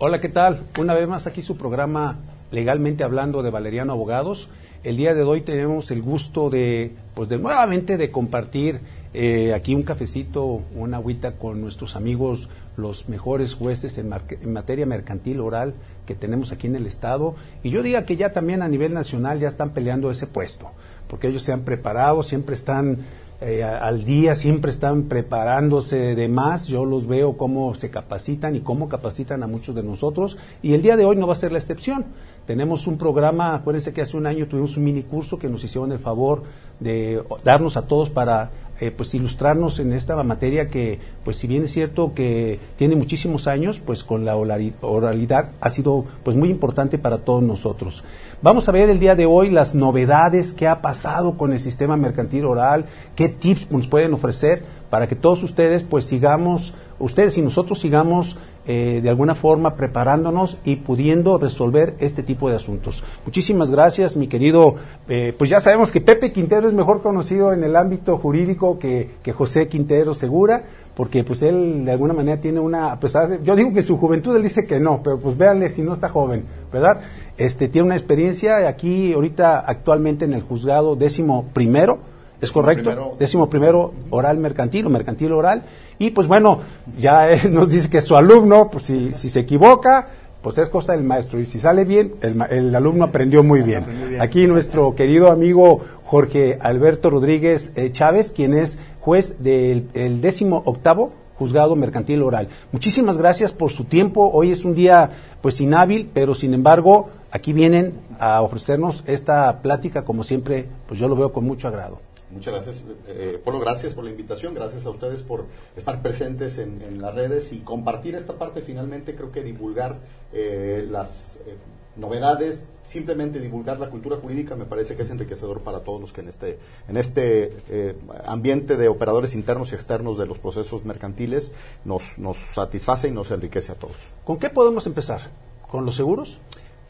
[0.00, 0.62] Hola, ¿qué tal?
[0.78, 2.18] Una vez más aquí su programa
[2.52, 4.48] Legalmente Hablando de Valeriano Abogados.
[4.84, 8.80] El día de hoy tenemos el gusto de, pues de nuevamente de compartir
[9.12, 14.86] eh, aquí un cafecito, una agüita con nuestros amigos, los mejores jueces en, en, materia
[14.86, 15.74] mercantil oral
[16.06, 17.34] que tenemos aquí en el Estado.
[17.64, 20.70] Y yo diga que ya también a nivel nacional ya están peleando ese puesto,
[21.08, 22.98] porque ellos se han preparado, siempre están
[23.40, 26.66] eh, al día, siempre están preparándose de más.
[26.66, 30.38] Yo los veo cómo se capacitan y cómo capacitan a muchos de nosotros.
[30.60, 32.06] Y el día de hoy no va a ser la excepción.
[32.48, 35.92] Tenemos un programa, acuérdense que hace un año tuvimos un mini curso que nos hicieron
[35.92, 36.44] el favor
[36.80, 41.64] de darnos a todos para eh, pues ilustrarnos en esta materia que, pues si bien
[41.64, 46.96] es cierto que tiene muchísimos años, pues con la oralidad ha sido pues muy importante
[46.96, 48.02] para todos nosotros.
[48.40, 51.98] Vamos a ver el día de hoy las novedades que ha pasado con el sistema
[51.98, 57.42] mercantil oral, qué tips nos pueden ofrecer para que todos ustedes pues sigamos, ustedes y
[57.42, 58.36] nosotros sigamos
[58.70, 63.02] eh, de alguna forma preparándonos y pudiendo resolver este tipo de asuntos.
[63.24, 64.74] Muchísimas gracias, mi querido.
[65.08, 69.12] Eh, pues ya sabemos que Pepe Quintero es mejor conocido en el ámbito jurídico que,
[69.22, 73.56] que José Quintero Segura, porque pues él de alguna manera tiene una, a pesar yo
[73.56, 76.44] digo que su juventud él dice que no, pero pues véanle si no está joven,
[76.70, 77.00] ¿verdad?
[77.38, 82.00] Este tiene una experiencia aquí ahorita actualmente en el juzgado décimo primero
[82.40, 83.16] ¿Es correcto?
[83.18, 85.64] Décimo primero oral mercantil o mercantil oral.
[85.98, 86.60] Y pues bueno,
[86.96, 90.08] ya él nos dice que su alumno, pues si, si se equivoca,
[90.42, 91.40] pues es cosa del maestro.
[91.40, 94.18] Y si sale bien, el, el alumno aprendió muy bien.
[94.20, 100.62] Aquí nuestro querido amigo Jorge Alberto Rodríguez eh, Chávez, quien es juez del el décimo
[100.64, 102.48] octavo juzgado mercantil oral.
[102.72, 104.30] Muchísimas gracias por su tiempo.
[104.32, 110.04] Hoy es un día pues inhábil, pero sin embargo aquí vienen a ofrecernos esta plática
[110.04, 112.00] como siempre, pues yo lo veo con mucho agrado.
[112.30, 117.00] Muchas gracias, eh, Polo, gracias por la invitación, gracias a ustedes por estar presentes en,
[117.00, 118.60] las redes y compartir esta parte.
[118.60, 119.98] Finalmente, creo que divulgar
[120.32, 121.56] eh, las eh,
[121.98, 126.20] novedades, simplemente divulgar la cultura jurídica, me parece que es enriquecedor para todos los que
[126.20, 126.58] en este,
[126.88, 131.52] en este eh, ambiente de operadores internos y externos de los procesos mercantiles
[131.84, 133.96] nos, nos satisface y nos enriquece a todos.
[134.24, 135.30] ¿Con qué podemos empezar?
[135.70, 136.40] ¿Con los seguros?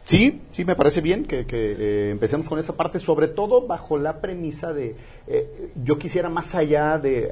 [0.09, 4.23] Sí, sí, me parece bien que, eh, empecemos con esa parte, sobre todo bajo la
[4.23, 4.97] premisa de,
[5.27, 7.31] eh, yo quisiera más allá de,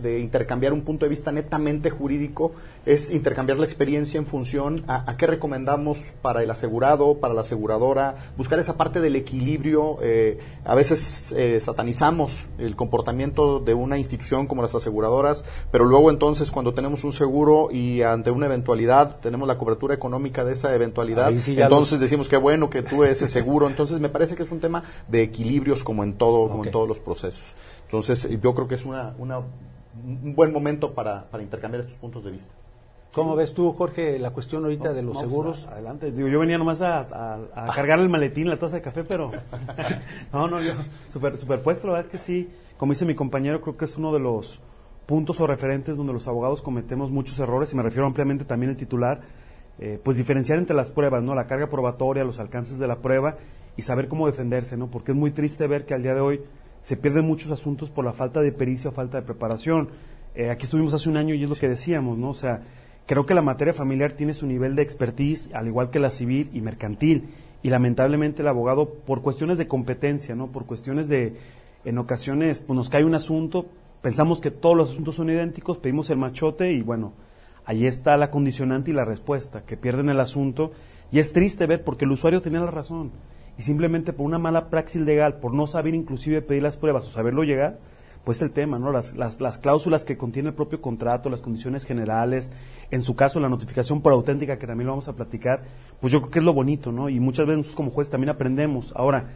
[0.00, 2.52] de, intercambiar un punto de vista netamente jurídico,
[2.86, 8.14] es intercambiar la experiencia en función a, qué recomendamos para el asegurado, para la aseguradora,
[8.38, 9.98] buscar esa parte del equilibrio.
[10.00, 16.50] Eh, a veces satanizamos el comportamiento de una institución como las aseguradoras, pero luego entonces
[16.50, 21.30] cuando tenemos un seguro y ante una eventualidad tenemos la cobertura económica de esa eventualidad,
[21.30, 23.66] entonces decimos decimos qué bueno que tú ese seguro.
[23.66, 26.88] Entonces me parece que es un tema de equilibrios como en todo, como en todos
[26.88, 27.56] los procesos.
[27.82, 32.30] Entonces yo creo que es una, un buen momento para, para intercambiar estos puntos de
[32.30, 32.52] vista.
[33.12, 35.66] ¿Cómo ves tú, Jorge, la cuestión ahorita de los seguros?
[35.66, 36.10] adelante.
[36.10, 37.00] Digo, yo venía nomás a,
[37.54, 39.30] a, cargar el maletín, la taza de café, pero
[40.32, 40.72] no, no, yo
[41.12, 42.50] super, superpuesto, la verdad que sí.
[42.76, 44.60] Como dice mi compañero, creo que es uno de los
[45.06, 48.76] puntos o referentes donde los abogados cometemos muchos errores, y me refiero ampliamente también al
[48.76, 49.20] titular,
[49.78, 51.34] eh, pues diferenciar entre las pruebas, ¿no?
[51.34, 53.36] La carga probatoria, los alcances de la prueba
[53.76, 54.88] y saber cómo defenderse, ¿no?
[54.88, 56.40] Porque es muy triste ver que al día de hoy
[56.80, 59.88] se pierden muchos asuntos por la falta de pericia o falta de preparación.
[60.34, 62.30] Eh, aquí estuvimos hace un año y es lo que decíamos, ¿no?
[62.30, 62.62] O sea,
[63.06, 66.50] creo que la materia familiar tiene su nivel de expertise, al igual que la civil
[66.52, 67.28] y mercantil.
[67.62, 70.48] Y lamentablemente el abogado, por cuestiones de competencia, ¿no?
[70.48, 71.34] Por cuestiones de,
[71.84, 73.66] en ocasiones, pues nos cae un asunto,
[74.02, 77.14] pensamos que todos los asuntos son idénticos, pedimos el machote y bueno,
[77.64, 80.72] Ahí está la condicionante y la respuesta, que pierden el asunto.
[81.10, 83.12] Y es triste ver porque el usuario tenía la razón.
[83.56, 87.10] Y simplemente por una mala praxis legal, por no saber inclusive pedir las pruebas o
[87.10, 87.78] saberlo llegar,
[88.24, 88.90] pues el tema, ¿no?
[88.90, 92.50] Las, las, las, cláusulas que contiene el propio contrato, las condiciones generales,
[92.90, 95.62] en su caso la notificación por auténtica, que también lo vamos a platicar,
[96.00, 97.08] pues yo creo que es lo bonito, ¿no?
[97.10, 98.92] Y muchas veces como juez también aprendemos.
[98.96, 99.28] Ahora,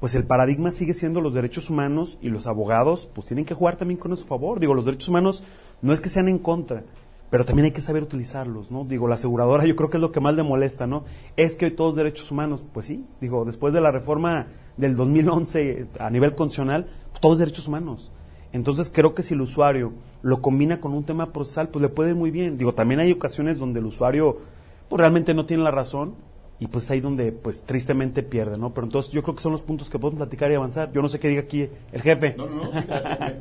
[0.00, 3.76] pues el paradigma sigue siendo los derechos humanos y los abogados, pues tienen que jugar
[3.76, 4.58] también con su favor.
[4.58, 5.44] Digo, los derechos humanos
[5.82, 6.84] no es que sean en contra,
[7.30, 8.84] pero también hay que saber utilizarlos, ¿no?
[8.84, 11.04] Digo, la aseguradora yo creo que es lo que más le molesta, ¿no?
[11.36, 15.86] Es que hoy todos derechos humanos, pues sí, digo, después de la reforma del 2011
[16.00, 18.10] a nivel constitucional, pues todos derechos humanos.
[18.52, 22.14] Entonces creo que si el usuario lo combina con un tema procesal, pues le puede
[22.14, 22.56] muy bien.
[22.56, 24.38] Digo, también hay ocasiones donde el usuario
[24.88, 26.14] pues, realmente no tiene la razón
[26.60, 28.74] y pues ahí donde pues tristemente pierde, ¿no?
[28.74, 30.92] Pero entonces yo creo que son los puntos que podemos platicar y avanzar.
[30.92, 32.34] Yo no sé qué diga aquí el jefe.
[32.36, 32.70] No, no, no,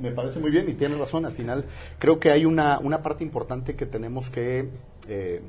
[0.01, 1.25] me, parece muy bien y tiene razón.
[1.25, 1.65] Al final
[1.99, 4.69] creo que hay una, una parte importante que tenemos que
[5.09, 5.41] eh,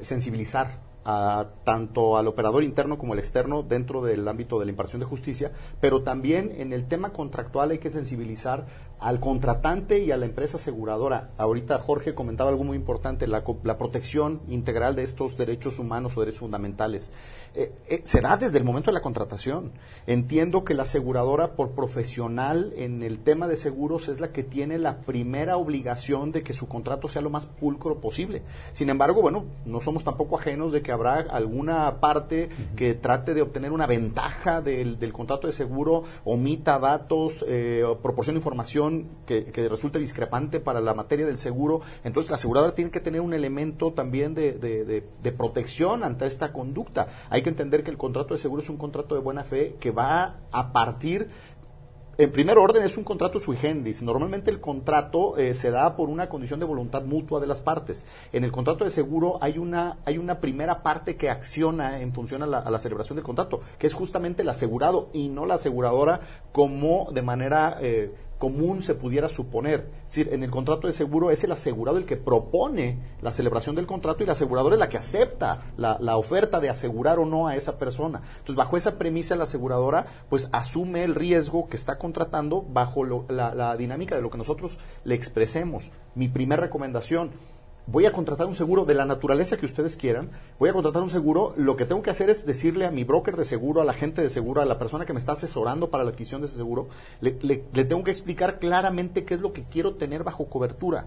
[0.00, 5.00] sensibilizar a, tanto al operador interno como al externo dentro del ámbito de la impartición
[5.00, 8.66] de justicia, pero también en el tema contractual hay que sensibilizar
[9.04, 11.30] al contratante y a la empresa aseguradora.
[11.36, 16.40] Ahorita Jorge comentaba algo muy importante, la, protección integral de estos derechos humanos o derechos
[16.40, 17.12] fundamentales.
[17.54, 19.72] Eh, eh, se da desde el momento de la contratación.
[20.06, 24.78] Entiendo que la aseguradora por profesional en el tema de seguros es la que tiene
[24.78, 28.42] la primera obligación de que su contrato sea lo más pulcro posible.
[28.72, 33.42] Sin embargo, bueno, no somos tampoco ajenos de que habrá alguna parte que trate de
[33.42, 40.60] obtener una ventaja del, contrato de seguro, omita datos, eh, proporciona información que, resulte discrepante
[40.60, 41.80] para la materia del seguro.
[42.04, 47.08] Entonces, la aseguradora tiene que tener un elemento también de, de protección ante esta conducta.
[47.30, 49.90] Hay que entender que el contrato de seguro es un contrato de buena fe que
[49.90, 51.28] va a partir
[52.16, 54.02] en primer orden es un contrato sui generis.
[54.02, 58.06] Normalmente el contrato eh, se da por una condición de voluntad mutua de las partes.
[58.32, 62.42] En el contrato de seguro hay una, hay una primera parte que acciona en función
[62.42, 66.20] a la, celebración del contrato, que es justamente el asegurado y no la aseguradora
[66.52, 69.90] como de manera eh, común se pudiera suponer.
[70.06, 73.74] Es decir, en el contrato de seguro es el asegurado el que propone la celebración
[73.76, 77.46] del contrato y la aseguradora es la que acepta la, oferta de asegurar o no
[77.46, 78.22] a esa persona.
[78.32, 83.54] Entonces, bajo esa premisa, la aseguradora pues asume el riesgo que está contratando bajo la,
[83.54, 85.90] la dinámica de lo que nosotros le expresemos.
[86.14, 87.32] Mi primera recomendación,
[87.86, 91.10] voy a contratar un seguro de la naturaleza que ustedes quieran, voy a contratar un
[91.10, 93.92] seguro, lo que tengo que hacer es decirle a mi broker de seguro, a la
[93.92, 96.56] gente de seguro, a la persona que me está asesorando para la adquisición de ese
[96.56, 96.88] seguro,
[97.20, 101.06] le, le tengo que explicar claramente qué es lo que quiero tener bajo cobertura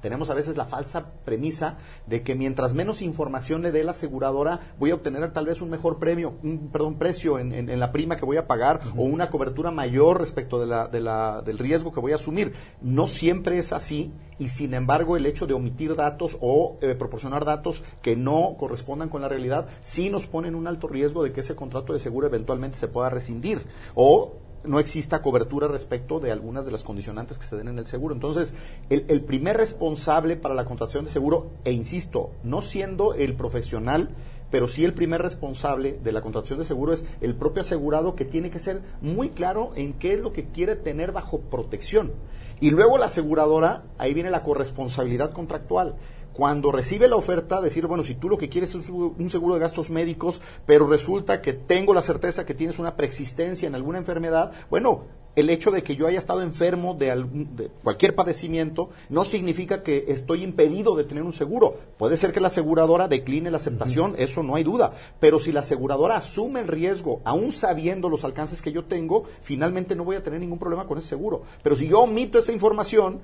[0.00, 4.60] tenemos a veces la falsa premisa de que mientras menos información le dé la aseguradora,
[4.78, 8.24] voy a obtener tal vez un mejor premio, un perdón, precio en, la prima que
[8.24, 12.00] voy a pagar o una cobertura mayor respecto de la, de la, del riesgo que
[12.00, 12.54] voy a asumir.
[12.80, 17.44] No siempre es así y sin embargo el hecho de omitir datos o eh, proporcionar
[17.44, 21.32] datos que no correspondan con la realidad sí nos pone en un alto riesgo de
[21.32, 24.32] que ese contrato de seguro eventualmente se pueda rescindir o
[24.64, 28.14] no exista cobertura respecto de algunas de las condicionantes que se den en el seguro.
[28.14, 28.54] Entonces,
[28.88, 34.10] el, primer responsable para la contratación de seguro, e insisto, no siendo el profesional,
[34.50, 38.24] pero sí el primer responsable de la contratación de seguro es el propio asegurado que
[38.24, 42.12] tiene que ser muy claro en qué es lo que quiere tener bajo protección.
[42.60, 45.96] Y luego la aseguradora, ahí viene la corresponsabilidad contractual
[46.40, 49.60] cuando recibe la oferta, decir, bueno, si tú lo que quieres es un seguro de
[49.60, 54.50] gastos médicos, pero resulta que tengo la certeza que tienes una preexistencia en alguna enfermedad,
[54.70, 55.02] bueno,
[55.36, 60.06] el hecho de que yo haya estado enfermo de, de, cualquier padecimiento no significa que
[60.08, 61.76] estoy impedido de tener un seguro.
[61.98, 64.92] Puede ser que la aseguradora decline la aceptación, eso no hay duda.
[65.20, 69.94] Pero si la aseguradora asume el riesgo, aún sabiendo los alcances que yo tengo, finalmente
[69.94, 71.42] no voy a tener ningún problema con ese seguro.
[71.62, 73.20] Pero si yo omito esa información,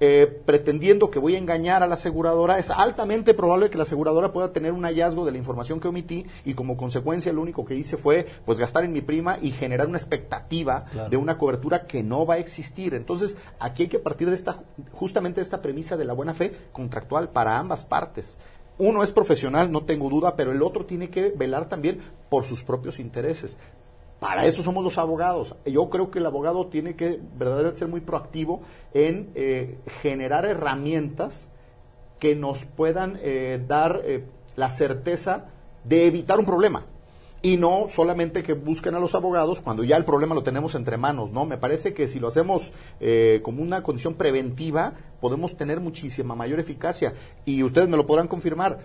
[0.00, 4.32] eh, pretendiendo que voy a engañar a la aseguradora, es altamente probable que la aseguradora
[4.32, 7.74] pueda tener un hallazgo de la información que omití y como consecuencia lo único que
[7.74, 12.02] hice fue pues gastar en mi prima y generar una expectativa de una cobertura que
[12.02, 12.94] no va a existir.
[12.94, 14.62] Entonces, aquí hay que partir de esta
[14.92, 18.38] justamente de esta premisa de la buena fe contractual para ambas partes.
[18.78, 22.00] Uno es profesional, no tengo duda, pero el otro tiene que velar también
[22.30, 23.58] por sus propios intereses.
[24.20, 25.56] Para eso somos los abogados.
[25.64, 28.60] Yo creo que el abogado tiene que verdaderamente ser muy proactivo
[28.92, 31.50] en eh, generar herramientas
[32.18, 34.26] que nos puedan eh, dar eh,
[34.56, 35.46] la certeza
[35.84, 36.84] de evitar un problema.
[37.40, 40.98] Y no solamente que busquen a los abogados cuando ya el problema lo tenemos entre
[40.98, 41.46] manos, ¿no?
[41.46, 42.70] Me parece que si lo hacemos
[43.42, 44.92] como una condición preventiva,
[45.22, 47.14] podemos tener muchísima mayor eficacia.
[47.46, 48.80] Y ustedes me lo podrán confirmar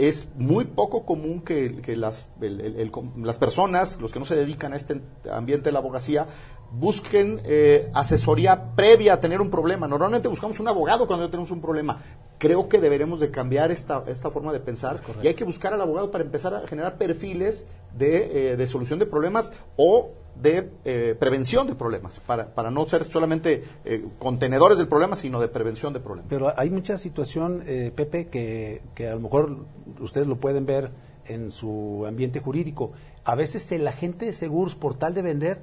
[0.00, 5.02] es muy poco común que, las, las personas, los que no se dedican a este
[5.30, 6.26] ambiente de la abogacía,
[6.72, 9.88] busquen eh, asesoría previa a tener un problema.
[9.88, 12.02] Normalmente buscamos un abogado cuando ya tenemos un problema.
[12.38, 15.80] Creo que deberemos de cambiar esta, esta forma de pensar y hay que buscar al
[15.80, 20.10] abogado para empezar a generar perfiles de, eh, de solución de problemas o
[20.40, 25.40] de eh, prevención de problemas, para, para no ser solamente eh, contenedores del problema, sino
[25.40, 26.30] de prevención de problemas.
[26.30, 29.66] Pero hay mucha situación, eh, Pepe, que, que a lo mejor
[30.00, 30.90] ustedes lo pueden ver
[31.26, 32.92] en su ambiente jurídico.
[33.24, 35.60] A veces el agente de seguros, por tal de vender,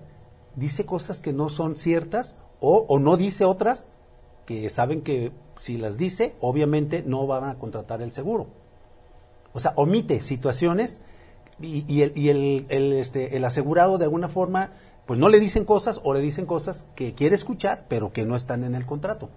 [0.57, 3.87] dice cosas que no son ciertas o, no dice otras
[4.45, 8.47] que saben que si las dice, obviamente no van a contratar el seguro.
[9.53, 11.01] O sea, omite situaciones
[11.61, 14.71] y, el, y el, este, el asegurado de alguna forma
[15.05, 18.35] pues no le dicen cosas o le dicen cosas que quiere escuchar pero que no
[18.35, 19.29] están en el contrato.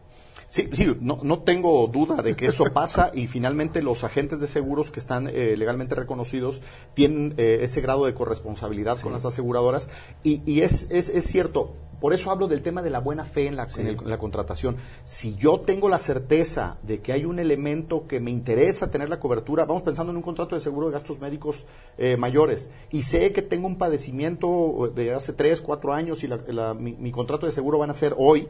[0.50, 4.49] Sí, sí, no, no tengo duda de que eso pasa y finalmente los agentes de
[4.49, 6.61] seguros que están eh, legalmente reconocidos
[6.92, 9.88] tienen eh, ese grado de corresponsabilidad con las aseguradoras
[10.25, 13.47] y, y es, es, es, cierto, por eso hablo del tema de la buena fe
[13.47, 14.76] en la, en, el, en la contratación.
[15.04, 19.21] Si yo tengo la certeza de que hay un elemento que me interesa tener la
[19.21, 21.64] cobertura, vamos pensando en un contrato de seguro de gastos médicos
[21.97, 26.40] eh, mayores y sé que tengo un padecimiento de hace tres, cuatro años y la,
[26.49, 28.49] la, mi, mi contrato de seguro van a ser hoy,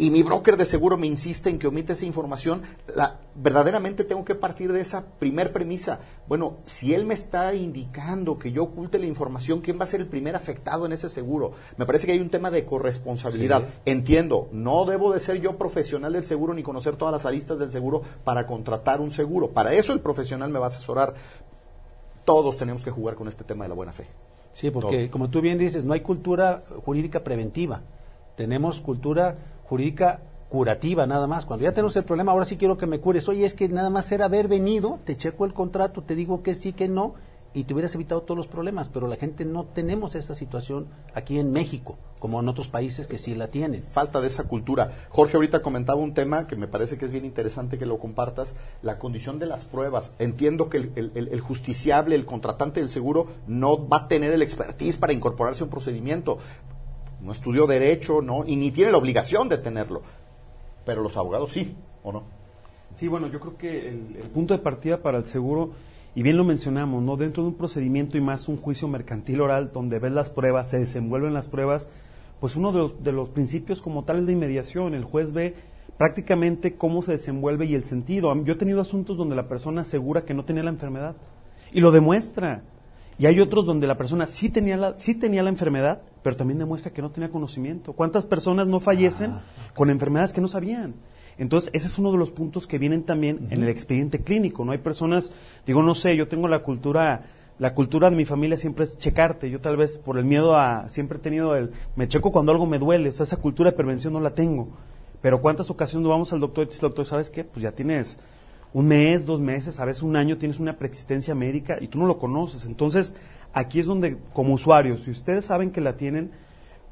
[0.00, 2.62] y mi broker de seguro me insiste en que omite esa información,
[2.94, 6.00] la, verdaderamente tengo que partir de esa primer premisa.
[6.26, 10.00] Bueno, si él me está indicando que yo oculte la información, ¿quién va a ser
[10.00, 11.52] el primer afectado en ese seguro?
[11.76, 13.60] Me parece que hay un tema de corresponsabilidad.
[13.60, 13.74] Sí.
[13.84, 17.68] Entiendo, no debo de ser yo profesional del seguro ni conocer todas las aristas del
[17.68, 19.50] seguro para contratar un seguro.
[19.50, 21.12] Para eso el profesional me va a asesorar.
[22.24, 24.06] Todos tenemos que jugar con este tema de la buena fe.
[24.52, 25.10] Sí, porque Todos.
[25.10, 27.82] como tú bien dices, no hay cultura jurídica preventiva.
[28.36, 29.36] Tenemos cultura
[29.70, 31.46] jurídica curativa nada más.
[31.46, 33.28] Cuando ya tenemos el problema, ahora sí quiero que me cures.
[33.28, 36.56] Oye, es que nada más era haber venido, te checo el contrato, te digo que
[36.56, 37.14] sí, que no,
[37.54, 38.88] y te hubieras evitado todos los problemas.
[38.88, 43.16] Pero la gente no tenemos esa situación aquí en México, como en otros países que
[43.16, 43.84] sí la tienen.
[43.84, 44.90] Falta de esa cultura.
[45.10, 48.56] Jorge ahorita comentaba un tema que me parece que es bien interesante que lo compartas,
[48.82, 50.12] la condición de las pruebas.
[50.18, 54.42] Entiendo que el, el, el justiciable, el contratante del seguro, no va a tener el
[54.42, 56.38] expertise para incorporarse a un procedimiento
[57.22, 60.02] no estudió derecho, no, y ni tiene la obligación de tenerlo.
[60.84, 62.22] Pero los abogados sí, ¿o no?
[62.94, 64.00] Sí, bueno, yo creo que el,
[64.32, 65.70] punto de partida para el seguro,
[66.14, 67.16] y bien lo mencionamos, ¿no?
[67.16, 70.78] Dentro de un procedimiento y más un juicio mercantil oral donde ves las pruebas, se
[70.78, 71.88] desenvuelven las pruebas,
[72.40, 74.94] pues uno de los, de los principios como tal es de inmediación.
[74.94, 75.54] El juez ve
[75.98, 78.34] prácticamente cómo se desenvuelve y el sentido.
[78.44, 81.14] Yo he tenido asuntos donde la persona asegura que no tenía la enfermedad
[81.72, 82.62] y lo demuestra.
[83.20, 86.58] Y hay otros donde la persona sí tenía la, sí tenía la enfermedad, pero también
[86.58, 87.92] demuestra que no tenía conocimiento.
[87.92, 89.42] ¿Cuántas personas no fallecen ah.
[89.74, 90.94] con enfermedades que no sabían?
[91.36, 93.52] Entonces, ese es uno de los puntos que vienen también uh -huh.
[93.52, 94.64] en el expediente clínico.
[94.64, 95.34] No hay personas,
[95.66, 97.26] digo, no sé, yo tengo la cultura,
[97.58, 99.50] la cultura de mi familia siempre es checarte.
[99.50, 102.64] Yo tal vez por el miedo a, siempre he tenido el, me checo cuando algo
[102.64, 103.10] me duele.
[103.10, 104.70] O sea, esa cultura de prevención no la tengo.
[105.20, 107.44] Pero ¿cuántas ocasiones vamos al doctor y dice, doctor, ¿sabes qué?
[107.44, 108.18] Pues ya tienes
[108.72, 112.06] un mes, dos meses, a veces un año tienes una preexistencia médica y tú no
[112.06, 112.66] lo conoces.
[112.66, 113.14] Entonces,
[113.52, 116.30] aquí es donde, como usuarios, si ustedes saben que la tienen,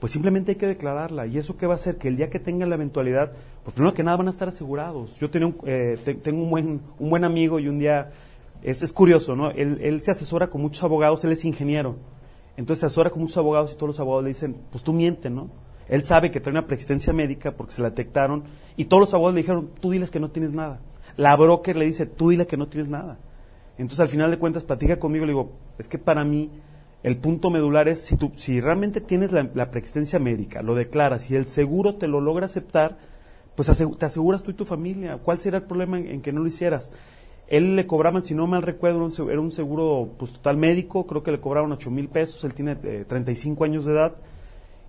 [0.01, 1.27] pues simplemente hay que declararla.
[1.27, 1.97] ¿Y eso qué va a hacer?
[1.97, 3.33] Que el día que tengan la eventualidad,
[3.63, 5.17] pues primero que nada van a estar asegurados.
[5.19, 8.11] Yo tenía un, eh, te, tengo un buen, un buen amigo y un día,
[8.63, 9.51] es, es curioso, ¿no?
[9.51, 11.97] Él, él se asesora con muchos abogados, él es ingeniero.
[12.57, 15.31] Entonces se asesora con muchos abogados y todos los abogados le dicen, pues tú mientes,
[15.31, 15.49] ¿no?
[15.89, 18.45] Él sabe que trae una preexistencia médica porque se la detectaron
[18.77, 20.81] y todos los abogados le dijeron, tú diles que no tienes nada.
[21.19, 23.19] La broker le dice, tú dile que no tienes nada.
[23.77, 26.51] Entonces al final de cuentas platica conmigo y le digo, es que para mí
[27.03, 31.37] el punto medular es si, tú, si realmente tienes la, preexistencia médica, lo declaras y
[31.37, 32.99] el seguro te lo logra aceptar,
[33.57, 35.19] pues te aseguras tú y tu familia.
[35.19, 36.93] ¿Cuál sería el problema en, en que no lo hicieras?
[37.49, 41.33] Él le cobraban, si no mal recuerdo, era un seguro pues, total médico, creo que
[41.33, 44.17] le cobraban 8 mil pesos, él tiene eh, 35 años de edad,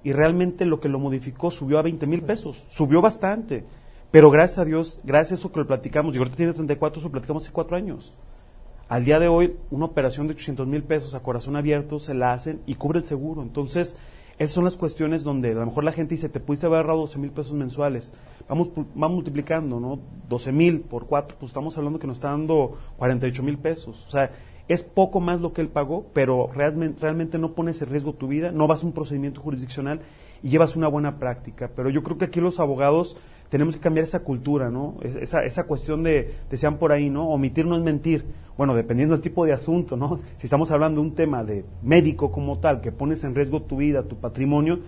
[0.04, 3.64] y realmente lo que lo modificó subió a 20 mil pesos, subió bastante.
[4.12, 7.08] Pero gracias a Dios, gracias a eso que lo platicamos, y ahorita tiene 34, eso
[7.08, 8.16] lo platicamos hace cuatro años.
[8.88, 12.34] Al día de hoy, una operación de 800 mil pesos a corazón abierto se la
[12.34, 13.44] hacen y cubre el seguro.
[13.44, 13.96] Entonces,
[14.40, 17.02] esas son las cuestiones donde a lo mejor la gente dice, te pudiste haber ahorrado
[17.02, 18.14] 12 mil pesos mensuales.
[18.48, 20.00] Vamos, vamos multiplicando, ¿no?
[20.28, 24.08] 12 mil por cuatro, pues estamos hablando que nos está dando 48 mil pesos.
[24.08, 24.32] O sea,
[24.68, 28.28] es poco más lo que él pagó, pero realmente, realmente no pones en riesgo tu
[28.28, 30.02] vida, no vas a un procedimiento jurisdiccional
[30.42, 31.70] y llevas una buena práctica.
[31.76, 33.18] Pero yo creo que aquí los abogados
[33.50, 34.98] tenemos que cambiar esa cultura, ¿no?
[35.02, 37.28] Esa, esa cuestión de, decían por ahí, ¿no?
[37.30, 38.26] Omitir no es mentir.
[38.58, 40.20] Bueno, dependiendo del tipo de asunto, ¿no?
[40.38, 43.78] Si estamos hablando de un tema de médico como tal, que pones en riesgo tu
[43.78, 44.80] vida, tu patrimonio,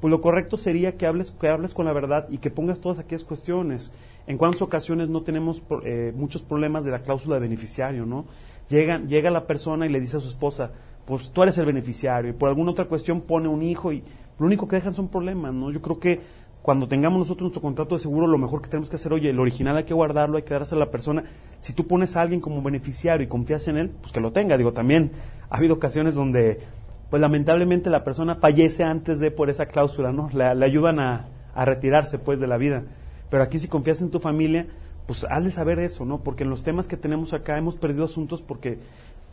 [0.00, 2.98] pues lo correcto sería que hables, que hables con la verdad y que pongas todas
[2.98, 3.92] aquellas cuestiones.
[4.26, 8.26] En cuántas ocasiones no tenemos eh, muchos problemas de la cláusula de beneficiario, ¿no?
[8.68, 10.70] Llega, llega la persona y le dice a su esposa,
[11.04, 14.04] pues tú eres el beneficiario, y por alguna otra cuestión pone un hijo y
[14.38, 15.70] lo único que dejan son problemas, ¿no?
[15.70, 16.20] Yo creo que
[16.62, 19.40] cuando tengamos nosotros nuestro contrato de seguro, lo mejor que tenemos que hacer, oye, el
[19.40, 21.24] original hay que guardarlo, hay que darse a la persona.
[21.58, 24.58] Si tú pones a alguien como beneficiario y confías en él, pues que lo tenga.
[24.58, 25.12] Digo, también
[25.48, 26.60] ha habido ocasiones donde,
[27.08, 30.28] pues lamentablemente la persona fallece antes de por esa cláusula, ¿no?
[30.34, 32.84] Le, le ayudan a, retirarse, pues, de la vida.
[33.30, 34.66] Pero aquí si confías en tu familia,
[35.06, 36.22] pues hazle saber eso, ¿no?
[36.22, 38.78] Porque en los temas que tenemos acá hemos perdido asuntos porque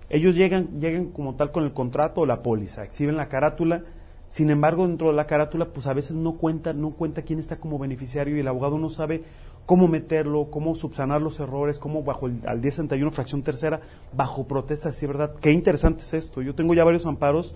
[0.10, 3.84] ellos llegan, llegan como tal con el contrato o la póliza, exhiben la carátula
[4.28, 7.58] sin embargo, dentro de la carátula, pues a veces no cuenta, no cuenta quién está
[7.58, 9.24] como beneficiario y el abogado no sabe
[9.66, 13.82] cómo meterlo, cómo subsanar los errores, cómo bajo el al 1061 fracción tercera,
[14.14, 15.34] bajo protesta, sí, ¿verdad?
[15.40, 16.42] Qué interesante es esto.
[16.42, 17.56] Yo tengo ya varios amparos.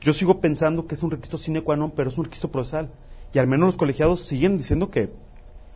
[0.00, 2.90] Yo sigo pensando que es un requisito sine qua non, pero es un requisito procesal.
[3.32, 5.10] Y al menos los colegiados siguen diciendo que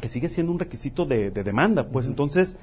[0.00, 1.88] que sigue siendo un requisito de, demanda.
[1.88, 2.56] Pues entonces,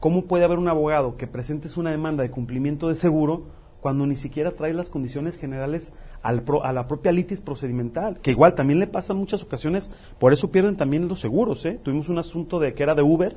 [0.00, 3.44] ¿cómo puede haber un abogado que presentes una demanda de cumplimiento de seguro
[3.86, 8.18] cuando ni siquiera trae las condiciones generales al a la propia litis procedimental?
[8.18, 11.64] Que igual también le pasa en muchas ocasiones, por eso pierden también los seguros.
[11.66, 11.78] ¿eh?
[11.80, 13.36] Tuvimos un asunto de que era de Uber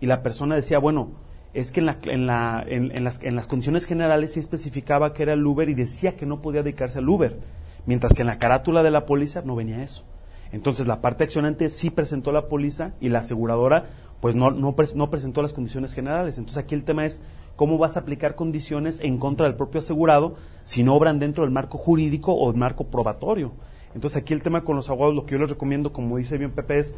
[0.00, 1.10] y la persona decía, bueno,
[1.54, 5.22] es que en, la, en, la, en, las, en las condiciones generales sí especificaba que
[5.22, 7.38] era el Uber y decía que no podía dedicarse al Uber,
[7.86, 10.02] mientras que en la carátula de la póliza no venía eso.
[10.52, 13.86] Entonces la parte accionante sí presentó la póliza y la aseguradora
[14.20, 16.38] pues no, no, no, presentó las condiciones generales.
[16.38, 17.22] Entonces aquí el tema es
[17.56, 21.52] cómo vas a aplicar condiciones en contra del propio asegurado si no obran dentro del
[21.52, 23.52] marco jurídico o el marco probatorio.
[23.94, 26.50] Entonces aquí el tema con los abogados, lo que yo les recomiendo, como dice bien
[26.50, 26.96] Pepe, es,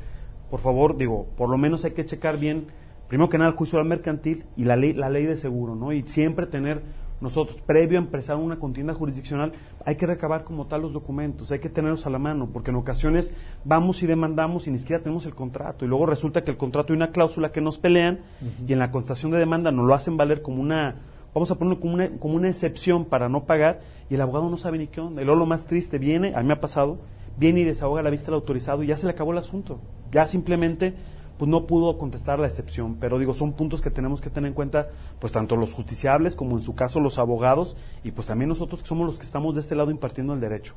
[0.51, 2.67] por favor, digo, por lo menos hay que checar bien,
[3.09, 5.93] primero que nada, el juicio al mercantil y la ley, la ley de seguro, ¿no?
[5.93, 6.83] Y siempre tener
[7.21, 9.53] nosotros, previo a empezar una contienda jurisdiccional,
[9.85, 12.77] hay que recabar como tal los documentos, hay que tenerlos a la mano, porque en
[12.77, 13.35] ocasiones
[13.65, 16.93] vamos y demandamos y ni siquiera tenemos el contrato, y luego resulta que el contrato
[16.93, 18.21] hay una cláusula que nos pelean
[18.67, 20.97] y en la constatación de demanda nos lo hacen valer como una,
[21.35, 24.57] vamos a ponerlo como una, como una excepción para no pagar, y el abogado no
[24.57, 25.23] sabe ni qué onda.
[25.23, 26.99] Y luego lo más triste, viene, a mí me ha pasado,
[27.37, 29.81] viene y desahoga la vista del autorizado y ya se le acabó el asunto.
[30.13, 30.95] Ya simplemente
[31.41, 32.97] pues no pudo contestar la excepción.
[32.97, 36.55] Pero digo, son puntos que tenemos que tener en cuenta, pues tanto los justiciables como
[36.55, 39.63] en su caso los abogados y pues también nosotros que somos los que estamos de
[39.63, 40.75] este lado impartiendo el derecho.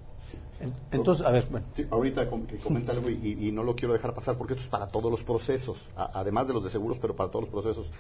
[0.90, 1.66] Entonces, a ver, bueno.
[1.92, 5.12] ahorita que comenta algo y, no lo quiero dejar pasar porque esto es para todos
[5.12, 7.92] los procesos, además de los de seguros, pero para todos los procesos.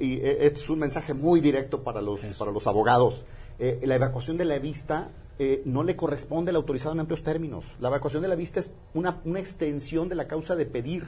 [0.00, 3.26] y eh, esto es un mensaje muy directo para los, para los abogados.
[3.58, 7.66] Eh, la evacuación de la vista eh, no le corresponde al autorizado en amplios términos.
[7.80, 11.04] La evacuación de la vista es una, una extensión de la causa de pedir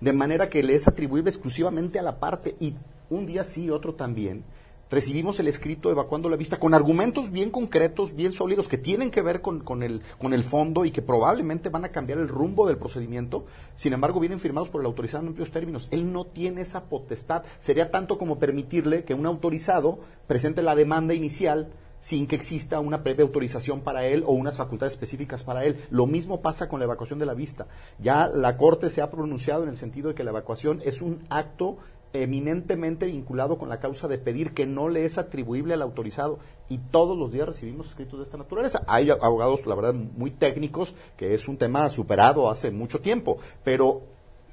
[0.00, 2.74] de manera que le es atribuible exclusivamente a la parte y
[3.10, 4.44] un día sí, otro también.
[4.90, 9.20] Recibimos el escrito evacuando la vista con argumentos bien concretos, bien sólidos, que tienen que
[9.20, 12.66] ver con, con, el, con el fondo y que probablemente van a cambiar el rumbo
[12.66, 13.44] del procedimiento.
[13.76, 15.88] Sin embargo, vienen firmados por el autorizado en amplios términos.
[15.90, 17.42] Él no tiene esa potestad.
[17.60, 21.68] Sería tanto como permitirle que un autorizado presente la demanda inicial
[22.00, 25.84] sin que exista una previa autorización para él o unas facultades específicas para él.
[25.90, 27.66] Lo mismo pasa con la evacuación de la vista.
[27.98, 31.24] Ya la Corte se ha pronunciado en el sentido de que la evacuación es un
[31.30, 31.78] acto
[32.12, 36.38] eminentemente vinculado con la causa de pedir que no le es atribuible al autorizado
[36.68, 38.82] y todos los días recibimos escritos de esta naturaleza.
[38.86, 44.02] Hay abogados, la verdad, muy técnicos, que es un tema superado hace mucho tiempo, pero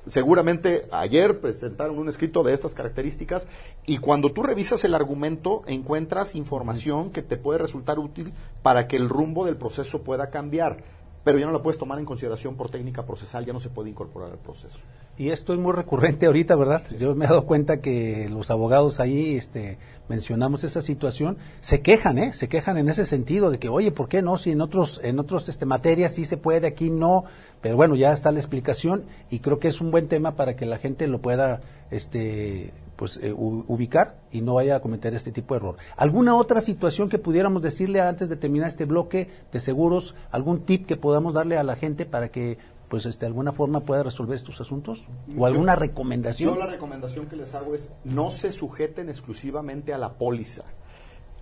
[0.08, 3.48] seguramente ayer presentaron un escrito de estas características
[3.86, 8.98] y cuando tú revisas el argumento encuentras información que te puede resultar útil para que
[8.98, 10.95] el rumbo del proceso pueda cambiar
[11.26, 13.90] pero ya no la puedes tomar en consideración por técnica procesal, ya no se puede
[13.90, 14.78] incorporar al proceso.
[15.18, 16.84] Y esto es muy recurrente ahorita, ¿verdad?
[17.00, 22.20] Yo me he dado cuenta que los abogados ahí este, mencionamos esa situación, se quejan,
[22.20, 22.34] ¿eh?
[22.34, 24.38] Se quejan en ese sentido de que, oye, ¿por qué no?
[24.38, 27.26] Si en otros, en otros este, materias sí se puede, aquí no.
[27.60, 30.68] Pero bueno, ya está la explicación y creo que es un buen tema para que
[30.68, 35.54] la gente lo pueda este, pues eh, ubicar y no vaya a cometer este tipo
[35.54, 35.78] de error.
[35.98, 40.16] ¿Alguna otra situación que pudiéramos decirle antes de terminar este bloque de seguros?
[40.32, 42.58] ¿Algún tip que podamos darle a la gente para que
[42.90, 45.08] pues este, de alguna forma pueda resolver estos asuntos?
[45.38, 46.54] ¿O alguna recomendación?
[46.54, 50.64] Yo la recomendación que les hago es no se sujeten exclusivamente a la póliza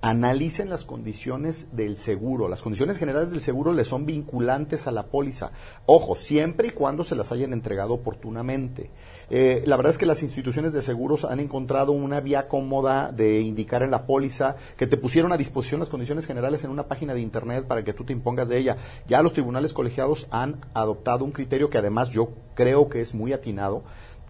[0.03, 2.49] analicen las condiciones del seguro.
[2.49, 5.51] Las condiciones generales del seguro le son vinculantes a la póliza.
[5.85, 8.91] Ojo, siempre y cuando se las hayan entregado oportunamente.
[9.29, 13.39] Eh, la verdad es que las instituciones de seguros han encontrado una vía cómoda de
[13.39, 17.13] indicar en la póliza que te pusieron a disposición las condiciones generales en una página
[17.13, 18.75] de internet para que tú te impongas de ella.
[19.07, 23.31] Ya los tribunales colegiados han adoptado un criterio que además yo creo que es muy
[23.31, 23.83] atinado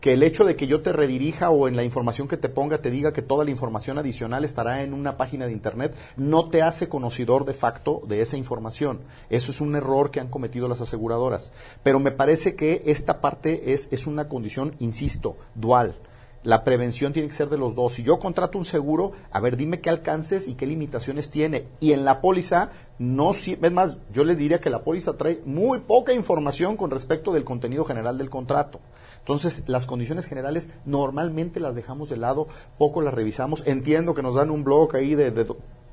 [0.03, 2.79] que el hecho de que yo te redirija o en la información que te ponga
[2.79, 6.61] te diga que toda la información adicional estará en una página de Internet, no te
[6.61, 8.99] hace conocedor de facto de esa información.
[9.29, 11.53] Eso es un error que han cometido las aseguradoras.
[11.83, 15.95] Pero me parece que esta parte es, es una condición, insisto, dual
[16.43, 17.93] la prevención tiene que ser de los dos.
[17.93, 21.67] Si yo contrato un seguro, a ver, dime qué alcances y qué limitaciones tiene.
[21.79, 25.79] Y en la póliza, no, es más, yo les diría que la póliza trae muy
[25.79, 28.81] poca información con respecto del contenido general del contrato.
[29.23, 33.63] Entonces, las condiciones generales normalmente las dejamos de lado, poco las revisamos.
[33.65, 35.47] Entiendo que nos dan un blog ahí de, de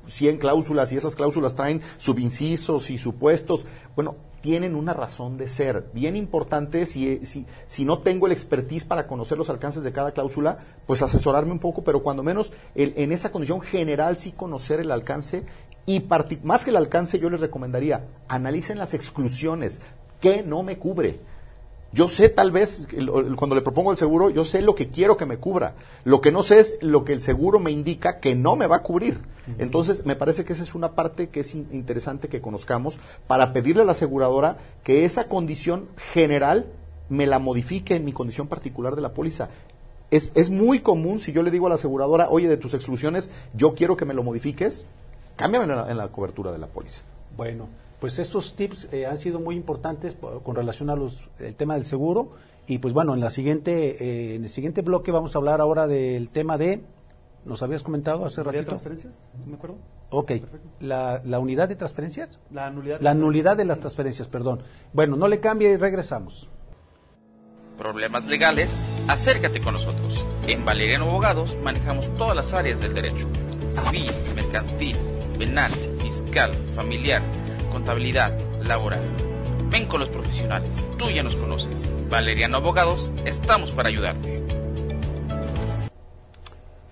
[0.05, 3.65] 100 cláusulas y esas cláusulas traen subincisos y supuestos.
[3.95, 5.89] Bueno, tienen una razón de ser.
[5.93, 7.21] Bien importante, si,
[7.67, 11.59] si, no tengo el expertise para conocer los alcances de cada cláusula, pues asesorarme un
[11.59, 15.45] poco, pero cuando menos en esa condición general sí conocer el alcance
[15.85, 16.05] y
[16.43, 19.81] más que el alcance yo les recomendaría, analicen las exclusiones.
[20.19, 21.19] ¿Qué no me cubre?
[21.93, 22.87] Yo sé tal vez,
[23.35, 25.75] cuando le propongo el seguro, yo sé lo que quiero que me cubra.
[26.05, 28.77] Lo que no sé es lo que el seguro me indica que no me va
[28.77, 29.19] a cubrir.
[29.57, 33.81] Entonces, me parece que esa es una parte que es interesante que conozcamos para pedirle
[33.81, 36.67] a la aseguradora que esa condición general
[37.09, 39.49] me la modifique en mi condición particular de la póliza.
[40.11, 43.31] Es, es muy común si yo le digo a la aseguradora, oye, de tus exclusiones,
[43.53, 44.85] yo quiero que me lo modifiques,
[45.35, 47.03] cámbiame en la, en la cobertura de la póliza.
[47.35, 47.67] Bueno,
[48.01, 51.75] pues estos tips eh, han sido muy importantes po- con relación a los el tema
[51.75, 52.31] del seguro
[52.67, 55.87] y pues bueno, en la siguiente eh, en el siguiente bloque vamos a hablar ahora
[55.87, 56.81] del tema de
[57.45, 58.69] nos habías comentado hace ¿Unidad de ratito.
[58.71, 59.19] transferencias?
[59.45, 59.77] ¿No me acuerdo?
[60.09, 60.31] Ok,
[60.81, 62.37] la, la unidad de transferencias?
[62.51, 62.97] La nulidad.
[62.99, 64.61] de La nulidad de las transferencias, perdón.
[64.93, 66.49] Bueno, no le cambie y regresamos.
[67.77, 70.23] problemas legales, acércate con nosotros.
[70.47, 73.27] En Valeriano Abogados manejamos todas las áreas del derecho.
[73.67, 74.95] Civil, mercantil,
[75.39, 77.23] penal, fiscal, familiar,
[77.71, 79.01] contabilidad, laboral.
[79.71, 81.89] Ven con los profesionales, tú ya nos conoces.
[82.09, 84.43] Valeriano Abogados, estamos para ayudarte.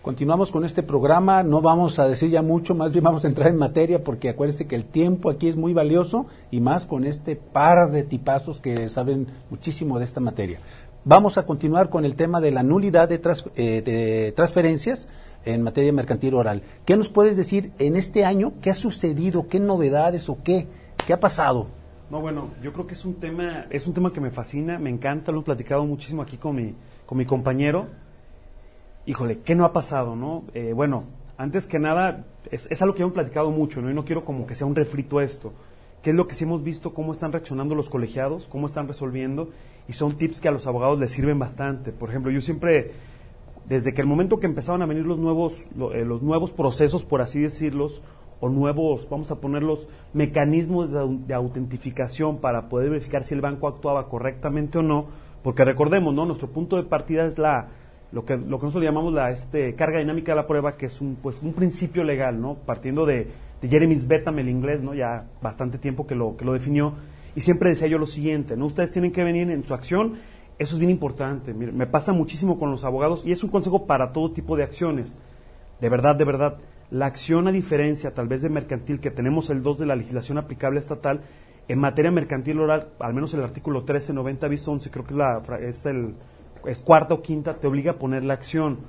[0.02, 3.50] Continuamos con este programa, no vamos a decir ya mucho, más bien vamos a entrar
[3.50, 7.36] en materia porque acuérdense que el tiempo aquí es muy valioso y más con este
[7.36, 10.60] par de tipazos que saben muchísimo de esta materia.
[11.04, 13.22] Vamos a continuar con el tema de la nulidad de,
[13.56, 15.10] eh, de transferencias
[15.45, 16.62] en materia mercantil oral.
[16.86, 18.54] ¿Qué nos puedes decir en este año?
[18.62, 19.47] ¿Qué ha sucedido?
[19.47, 20.67] ¿Qué novedades o qué?
[21.06, 21.67] ¿Qué ha pasado?
[22.10, 24.89] No, bueno, yo creo que es un tema, es un tema que me fascina, me
[24.89, 26.73] encanta, lo he platicado muchísimo aquí con mi,
[27.06, 27.88] con mi compañero.
[29.06, 30.43] Híjole, ¿qué no ha pasado, no?
[30.54, 31.04] Eh, bueno,
[31.38, 33.89] antes que nada, es, es algo que hemos platicado mucho, ¿no?
[33.89, 35.54] Y no quiero como que sea un refrito esto.
[36.02, 36.93] ¿Qué es lo que sí hemos visto?
[36.93, 38.47] ¿Cómo están reaccionando los colegiados?
[38.47, 39.49] ¿Cómo están resolviendo?
[39.88, 41.91] Y son tips que a los abogados les sirven bastante.
[41.91, 42.91] Por ejemplo, yo siempre,
[43.69, 45.53] desde que el momento que empezaban a venir los nuevos,
[45.93, 48.01] eh, los nuevos procesos, por así decirlos,
[48.41, 54.08] o nuevos, vamos a ponerlos, mecanismos de autentificación para poder verificar si el banco actuaba
[54.08, 55.08] correctamente o no,
[55.43, 56.25] porque recordemos, ¿no?
[56.25, 57.67] Nuestro punto de partida es la,
[58.12, 60.99] lo que, lo que nosotros llamamos la este, carga dinámica de la prueba, que es
[61.01, 62.55] un, pues, un principio legal, ¿no?
[62.55, 63.27] Partiendo de,
[63.62, 64.93] de Jeremy Bentham, el inglés, ¿no?
[64.95, 66.93] Ya bastante tiempo que lo, que lo definió,
[67.36, 68.65] y siempre decía yo lo siguiente, ¿no?
[68.65, 70.15] Ustedes tienen que venir en su acción,
[70.60, 74.12] eso es bien importante, me pasa muchísimo con los abogados, y es un consejo para
[74.12, 75.17] todo tipo de acciones,
[75.82, 76.58] de verdad, de verdad,
[76.91, 80.38] la acción a diferencia tal vez de mercantil que tenemos el 2 de la legislación
[80.38, 81.22] aplicable estatal,
[81.67, 85.41] en materia mercantil oral, al menos el artículo 1390 bis 11, creo que es la
[85.62, 86.15] es el
[86.65, 88.80] es cuarta o quinta, te obliga a poner la acción.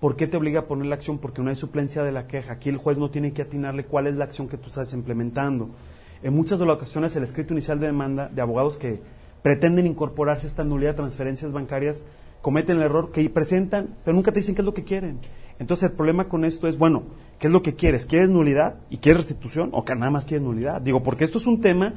[0.00, 1.18] ¿Por qué te obliga a poner la acción?
[1.18, 2.54] Porque no hay suplencia de la queja.
[2.54, 5.68] Aquí el juez no tiene que atinarle cuál es la acción que tú estás implementando.
[6.22, 9.00] En muchas de las ocasiones el escrito inicial de demanda de abogados que
[9.42, 12.04] pretenden incorporarse esta nulidad de transferencias bancarias
[12.42, 15.18] cometen el error que presentan, pero nunca te dicen qué es lo que quieren.
[15.58, 17.02] Entonces el problema con esto es, bueno,
[17.38, 18.06] ¿qué es lo que quieres?
[18.06, 20.80] ¿Quieres nulidad y quieres restitución o que nada más quieres nulidad?
[20.80, 21.92] Digo, porque esto es un tema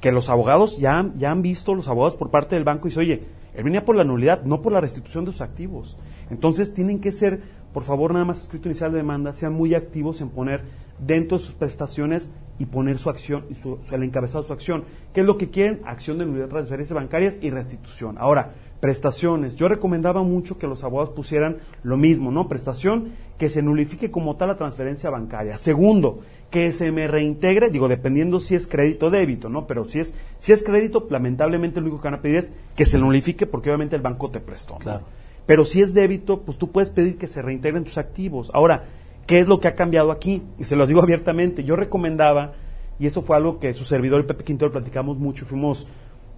[0.00, 3.00] que los abogados ya, ya han visto, los abogados por parte del banco, y dice,
[3.00, 3.22] oye,
[3.54, 5.98] él venía por la nulidad, no por la restitución de sus activos.
[6.30, 7.40] Entonces tienen que ser,
[7.78, 10.62] por favor, nada más escrito inicial de demanda, sean muy activos en poner
[10.98, 14.82] dentro de sus prestaciones y poner su acción, su, su- el encabezado de su acción.
[15.14, 15.80] ¿Qué es lo que quieren?
[15.84, 18.16] Acción de nulidad de transferencias bancarias y restitución.
[18.18, 19.54] Ahora, prestaciones.
[19.54, 22.48] Yo recomendaba mucho que los abogados pusieran lo mismo, ¿no?
[22.48, 25.56] Prestación, que se nulifique como tal la transferencia bancaria.
[25.56, 26.18] Segundo,
[26.50, 29.68] que se me reintegre, digo, dependiendo si es crédito o débito, ¿no?
[29.68, 32.86] Pero si es, si es crédito, lamentablemente lo único que van a pedir es que
[32.86, 34.78] se nulifique porque obviamente el banco te prestó.
[34.78, 35.04] Claro.
[35.48, 38.50] Pero si es débito, pues tú puedes pedir que se reintegren tus activos.
[38.52, 38.84] Ahora,
[39.26, 40.42] ¿qué es lo que ha cambiado aquí?
[40.58, 41.64] Y se los digo abiertamente.
[41.64, 42.52] Yo recomendaba,
[42.98, 45.86] y eso fue algo que su servidor, el Pepe Quintero, platicamos mucho, fuimos,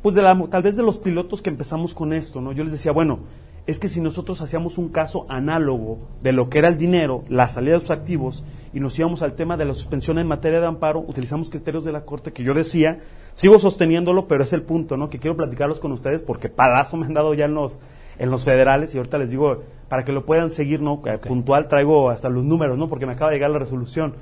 [0.01, 2.53] pues de la, tal vez de los pilotos que empezamos con esto, ¿no?
[2.53, 3.19] Yo les decía, bueno,
[3.67, 7.49] es que si nosotros hacíamos un caso análogo de lo que era el dinero, la
[7.49, 10.69] salida de sus activos, y nos íbamos al tema de la suspensión en materia de
[10.69, 13.01] amparo, utilizamos criterios de la Corte que yo decía,
[13.33, 15.11] sigo sosteniéndolo, pero es el punto, ¿no?
[15.11, 17.81] Que quiero platicarlos con ustedes porque palazo me han dado ya en los,
[18.21, 21.01] en los federales y ahorita les digo, para que lo puedan seguir, ¿no?
[21.27, 22.87] Puntual traigo hasta los números, ¿no?
[22.87, 24.13] Porque me acaba de llegar la resolución.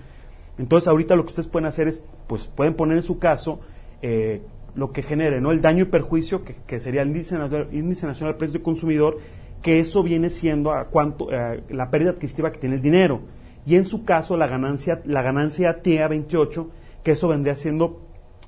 [0.57, 3.59] Entonces ahorita lo que ustedes pueden hacer es, pues pueden poner en su caso
[4.01, 4.41] eh,
[4.77, 5.51] lo que genere, ¿no?
[5.51, 8.63] El daño y perjuicio, que, que sería el índice nacional, índice nacional de precios de
[8.63, 9.19] consumidor,
[9.63, 13.23] que eso viene siendo a cuánto, eh, la pérdida adquisitiva que tiene el dinero.
[13.67, 16.71] Y en su caso la ganancia, la ganancia TIA 28,
[17.03, 18.01] que eso vendría siendo,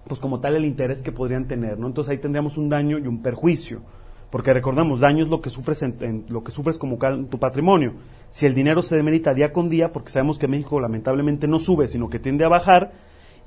[0.06, 1.88] pues como tal el interés que podrían tener, ¿no?
[1.88, 3.80] Entonces ahí tendríamos un daño y un perjuicio.
[4.30, 7.38] Porque recordamos, daño es lo que sufres en, en- lo que sufres como en tu
[7.38, 7.94] patrimonio.
[8.30, 11.88] Si el dinero se demerita día con día, porque sabemos que México lamentablemente no sube,
[11.88, 12.92] sino que tiende a bajar,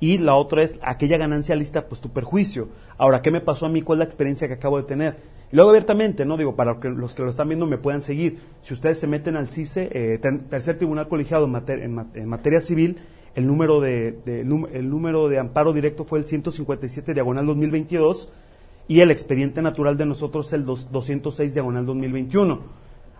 [0.02, 2.68] y la otra es aquella ganancia lista, pues tu perjuicio.
[2.98, 3.82] Ahora, ¿qué me pasó a mí?
[3.82, 5.16] ¿Cuál es la experiencia que acabo de tener?
[5.50, 6.36] Y luego abiertamente, ¿no?
[6.36, 8.40] Digo, para que los que lo están viendo me puedan seguir.
[8.62, 12.08] Si ustedes se meten al CICE, eh, ter- Tercer Tribunal Colegiado en, mater- en ma-
[12.14, 12.98] en materia civil,
[13.36, 18.30] el número de, de- el número de amparo directo fue el 157 diagonal 2022
[18.88, 22.60] y el expediente natural de nosotros el dos- 206 diagonal 2021.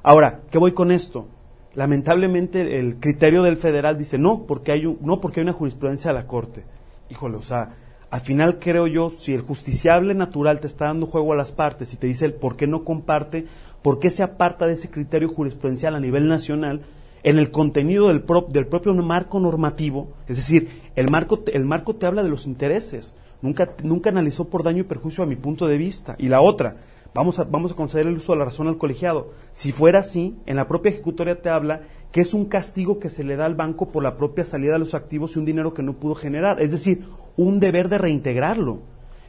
[0.04, 1.28] Ahora, ¿qué voy con esto?
[1.76, 6.12] Lamentablemente el criterio del federal dice no, porque hay un- no porque hay una jurisprudencia
[6.12, 6.64] de la Corte.
[7.10, 7.76] Híjole, o sea,
[8.12, 11.94] al final creo yo, si el justiciable natural te está dando juego a las partes
[11.94, 13.46] y te dice el por qué no comparte,
[13.82, 16.82] por qué se aparta de ese criterio jurisprudencial a nivel nacional,
[17.24, 22.06] en el contenido del, del propio marco normativo, es decir, el marco, el marco te
[22.06, 25.78] habla de los intereses, nunca, nunca analizó por daño y perjuicio a mi punto de
[25.78, 26.16] vista.
[26.18, 26.78] Y la otra,
[27.14, 29.34] vamos a, vamos a conceder el uso de la razón al colegiado.
[29.52, 33.24] Si fuera así, en la propia ejecutoria te habla que es un castigo que se
[33.24, 35.84] le da al banco por la propia salida de los activos y un dinero que
[35.84, 37.06] no pudo generar, es decir,
[37.38, 38.80] un deber de reintegrarlo.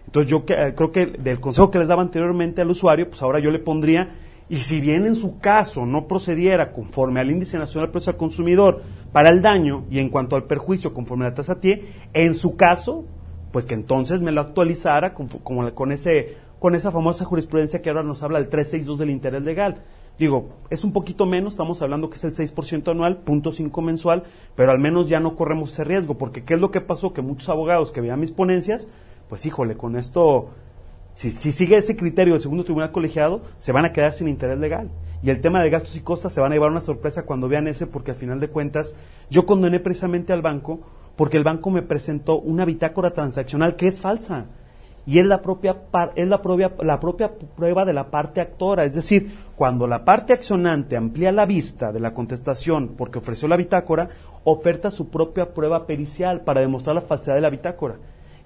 [0.06, 3.40] Entonces yo eh, creo que del consejo que les daba anteriormente al usuario, pues ahora
[3.40, 4.16] yo le pondría,
[4.48, 8.18] y si bien en su caso no procediera conforme al índice nacional de precios al
[8.18, 12.34] consumidor para el daño y en cuanto al perjuicio conforme a la tasa TIE, en
[12.34, 13.06] su caso,
[13.54, 18.02] pues que entonces me lo actualizara con, con, ese, con esa famosa jurisprudencia que ahora
[18.02, 19.84] nos habla del 362 del interés legal.
[20.18, 24.24] Digo, es un poquito menos, estamos hablando que es el 6% anual, punto 5 mensual,
[24.56, 27.12] pero al menos ya no corremos ese riesgo, porque ¿qué es lo que pasó?
[27.12, 28.90] Que muchos abogados que veían mis ponencias,
[29.28, 30.48] pues híjole, con esto,
[31.12, 34.58] si, si sigue ese criterio del segundo tribunal colegiado, se van a quedar sin interés
[34.58, 34.90] legal.
[35.22, 37.68] Y el tema de gastos y costas se van a llevar una sorpresa cuando vean
[37.68, 38.96] ese, porque al final de cuentas,
[39.30, 40.80] yo condené precisamente al banco,
[41.16, 44.46] porque el banco me presentó una bitácora transaccional que es falsa
[45.06, 45.82] y es la propia,
[46.16, 48.84] es la propia, la propia prueba de la parte actora.
[48.84, 53.56] Es decir, cuando la parte accionante amplía la vista de la contestación porque ofreció la
[53.56, 54.08] bitácora,
[54.44, 57.96] oferta su propia prueba pericial para demostrar la falsedad de la bitácora.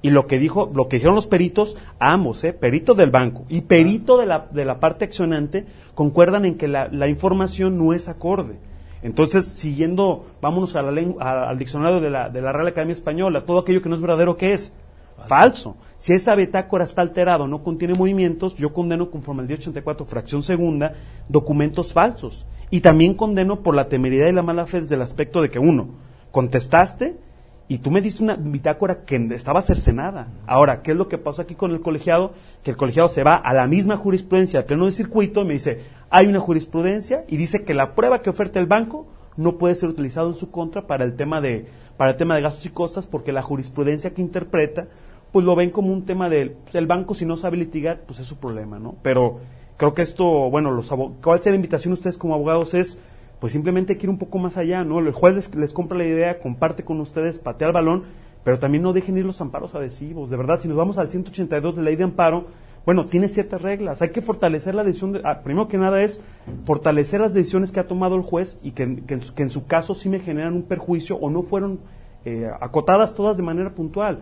[0.01, 2.53] Y lo que dijo, lo que dijeron los peritos, ambos, ¿eh?
[2.53, 6.89] perito del banco y perito de la, de la parte accionante, concuerdan en que la,
[6.89, 8.59] la información no es acorde.
[9.03, 13.61] Entonces, siguiendo, vámonos a la al diccionario de la, de la Real Academia Española, todo
[13.61, 14.73] aquello que no es verdadero, ¿qué es?
[15.27, 15.77] Falso.
[15.99, 20.95] Si esa bitácora está alterada no contiene movimientos, yo condeno conforme al 1084, fracción segunda,
[21.29, 22.47] documentos falsos.
[22.71, 25.59] Y también condeno por la temeridad y la mala fe desde el aspecto de que,
[25.59, 25.89] uno,
[26.31, 27.19] contestaste
[27.69, 30.29] y tú me diste una bitácora que estaba cercenada.
[30.47, 32.33] Ahora, ¿qué es lo que pasa aquí con el colegiado?
[32.63, 35.53] Que el colegiado se va a la misma jurisprudencia al pleno de circuito y me
[35.53, 39.75] dice, hay una jurisprudencia y dice que la prueba que oferta el banco no puede
[39.75, 41.67] ser utilizado en su contra para el tema de,
[41.99, 44.89] para el tema de gastos y costas porque la jurisprudencia que interpreta
[45.31, 48.19] pues lo ven como un tema del pues, el banco si no sabe litigar, pues
[48.19, 48.97] es su problema, ¿no?
[49.03, 49.41] Pero
[49.77, 50.91] creo que esto, bueno, los
[51.23, 52.99] ¿cuál sea la invitación ustedes como abogados es
[53.41, 54.99] pues simplemente ir un poco más allá, ¿no?
[54.99, 58.05] El juez les, compra la idea, comparte con ustedes, patea el balón,
[58.45, 60.31] pero también no dejen ir los amparos adhesivos.
[60.31, 62.47] De verdad, si nos vamos al 182 de la ley de amparo,
[62.85, 64.03] bueno, tiene ciertas reglas.
[64.03, 65.13] Hay que fortalecer la decisión.
[65.13, 66.21] De, ah, primero que nada es
[66.65, 70.09] fortalecer las decisiones que ha tomado el juez y que, que, en, su caso sí
[70.09, 71.81] me generan un perjuicio o no fueron
[72.25, 74.21] eh, acotadas todas de manera puntual.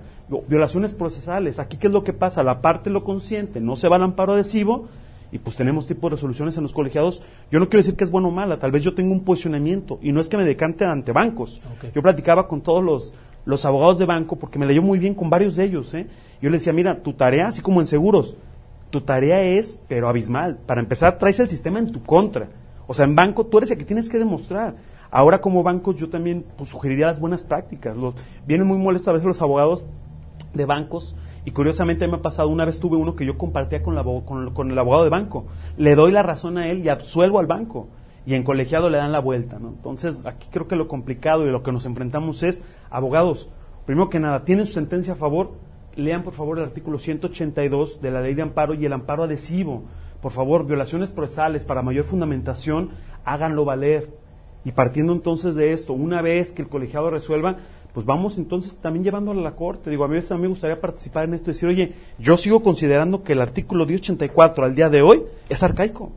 [0.49, 1.59] Violaciones procesales.
[1.61, 2.43] Aquí, ¿qué es lo que pasa?
[2.43, 4.89] La parte lo consciente, no se va al amparo adhesivo
[5.33, 7.23] y pues tenemos tipo de resoluciones en los colegiados.
[7.51, 9.99] Yo no quiero decir que es bueno o mala, tal vez yo tengo un posicionamiento
[10.03, 11.63] y no es que me decante ante bancos.
[11.95, 15.31] Yo platicaba con todos los, los abogados de banco porque me leyó muy bien con
[15.31, 15.93] varios de ellos.
[15.95, 16.07] ¿eh?
[16.41, 18.37] Yo les decía, mira, tu tarea, así como en seguros,
[18.91, 20.59] tu tarea es, pero abismal.
[20.67, 22.49] Para empezar, traes el sistema en tu contra.
[22.87, 24.75] O sea, en banco tú eres el que tienes que demostrar.
[25.11, 27.97] Ahora como bancos yo también pues, sugeriría las buenas prácticas.
[27.97, 28.15] Los,
[28.47, 29.87] vienen muy molestos a veces los abogados
[30.57, 31.15] de bancos
[31.45, 34.71] y curiosamente me ha pasado, una vez tuve uno que yo compartía con, la, con,
[34.71, 35.47] el abogado de banco.
[35.77, 37.89] Le doy la razón a él y absuelvo al banco.
[38.27, 39.59] Y en colegiado le dan la vuelta.
[39.59, 39.69] ¿no?
[39.69, 43.49] Entonces aquí creo que lo complicado y lo que nos enfrentamos es, abogados,
[43.85, 45.53] primero que nada, tienen su sentencia a favor,
[45.95, 49.85] lean por favor el artículo 182 de la ley de amparo y el amparo adhesivo.
[50.21, 52.91] Por favor, violaciones procesales para mayor fundamentación,
[53.25, 54.11] háganlo valer
[54.67, 57.59] y partiendo entonces de esto, una vez que el colegiado resuelva,
[57.97, 59.89] pues vamos entonces también llevándolo a la corte.
[59.89, 62.63] Digo, a mí, a mí me gustaría participar en esto y decir, oye, yo sigo
[62.63, 66.13] considerando que el artículo 1084 al día de hoy es arcaico.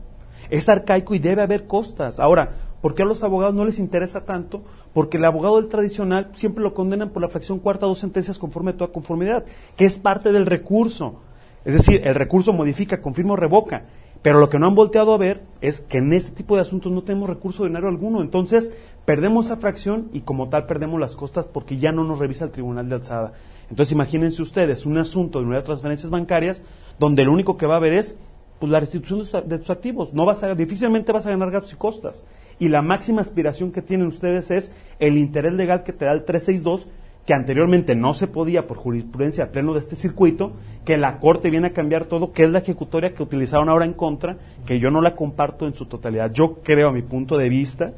[0.50, 2.20] Es arcaico y debe haber costas.
[2.20, 2.50] Ahora,
[2.82, 4.62] ¿por qué a los abogados no les interesa tanto?
[4.92, 8.72] Porque el abogado del tradicional siempre lo condenan por la fracción cuarta dos sentencias conforme
[8.72, 11.22] a toda conformidad, que es parte del recurso.
[11.64, 13.84] Es decir, el recurso modifica, confirma o revoca.
[14.20, 16.92] Pero lo que no han volteado a ver es que en este tipo de asuntos
[16.92, 18.20] no tenemos recurso de dinero alguno.
[18.20, 22.44] Entonces, perdemos esa fracción y como tal perdemos las costas porque ya no nos revisa
[22.44, 23.32] el tribunal de alzada.
[23.70, 26.64] Entonces, imagínense ustedes un asunto de nuevas transferencias bancarias
[26.98, 28.18] donde lo único que va a haber es
[28.58, 30.12] pues, la restitución de tus activos.
[30.12, 32.24] No vas a, difícilmente vas a ganar gastos y costas.
[32.58, 36.24] Y la máxima aspiración que tienen ustedes es el interés legal que te da el
[36.24, 36.88] 362
[37.26, 40.52] que anteriormente no se podía por jurisprudencia pleno de este circuito,
[40.84, 43.92] que la Corte viene a cambiar todo, que es la ejecutoria que utilizaron ahora en
[43.92, 46.32] contra, que yo no la comparto en su totalidad.
[46.32, 47.92] Yo creo, a mi punto de vista,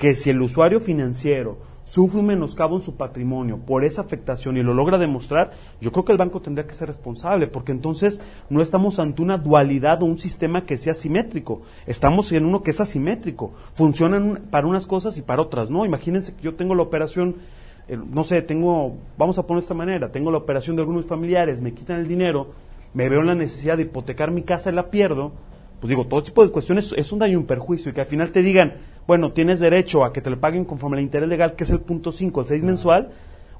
[0.00, 4.62] que si el usuario financiero sufre un menoscabo en su patrimonio por esa afectación y
[4.62, 8.62] lo logra demostrar, yo creo que el banco tendría que ser responsable, porque entonces no
[8.62, 12.80] estamos ante una dualidad o un sistema que sea simétrico, estamos en uno que es
[12.80, 15.84] asimétrico, funcionan para unas cosas y para otras, ¿no?
[15.84, 17.36] Imagínense que yo tengo la operación
[17.86, 21.04] eh, no sé, tengo, vamos a poner de esta manera, tengo la operación de algunos
[21.04, 22.52] familiares, me quitan el dinero,
[22.94, 25.32] me veo en la necesidad de hipotecar mi casa y la pierdo,
[25.78, 28.06] pues digo, todo tipo de cuestiones es un daño y un perjuicio y que al
[28.06, 28.74] final te digan,
[29.06, 31.80] bueno, tienes derecho a que te lo paguen conforme al interés legal, que es el
[31.80, 33.10] punto 5, el 6 mensual,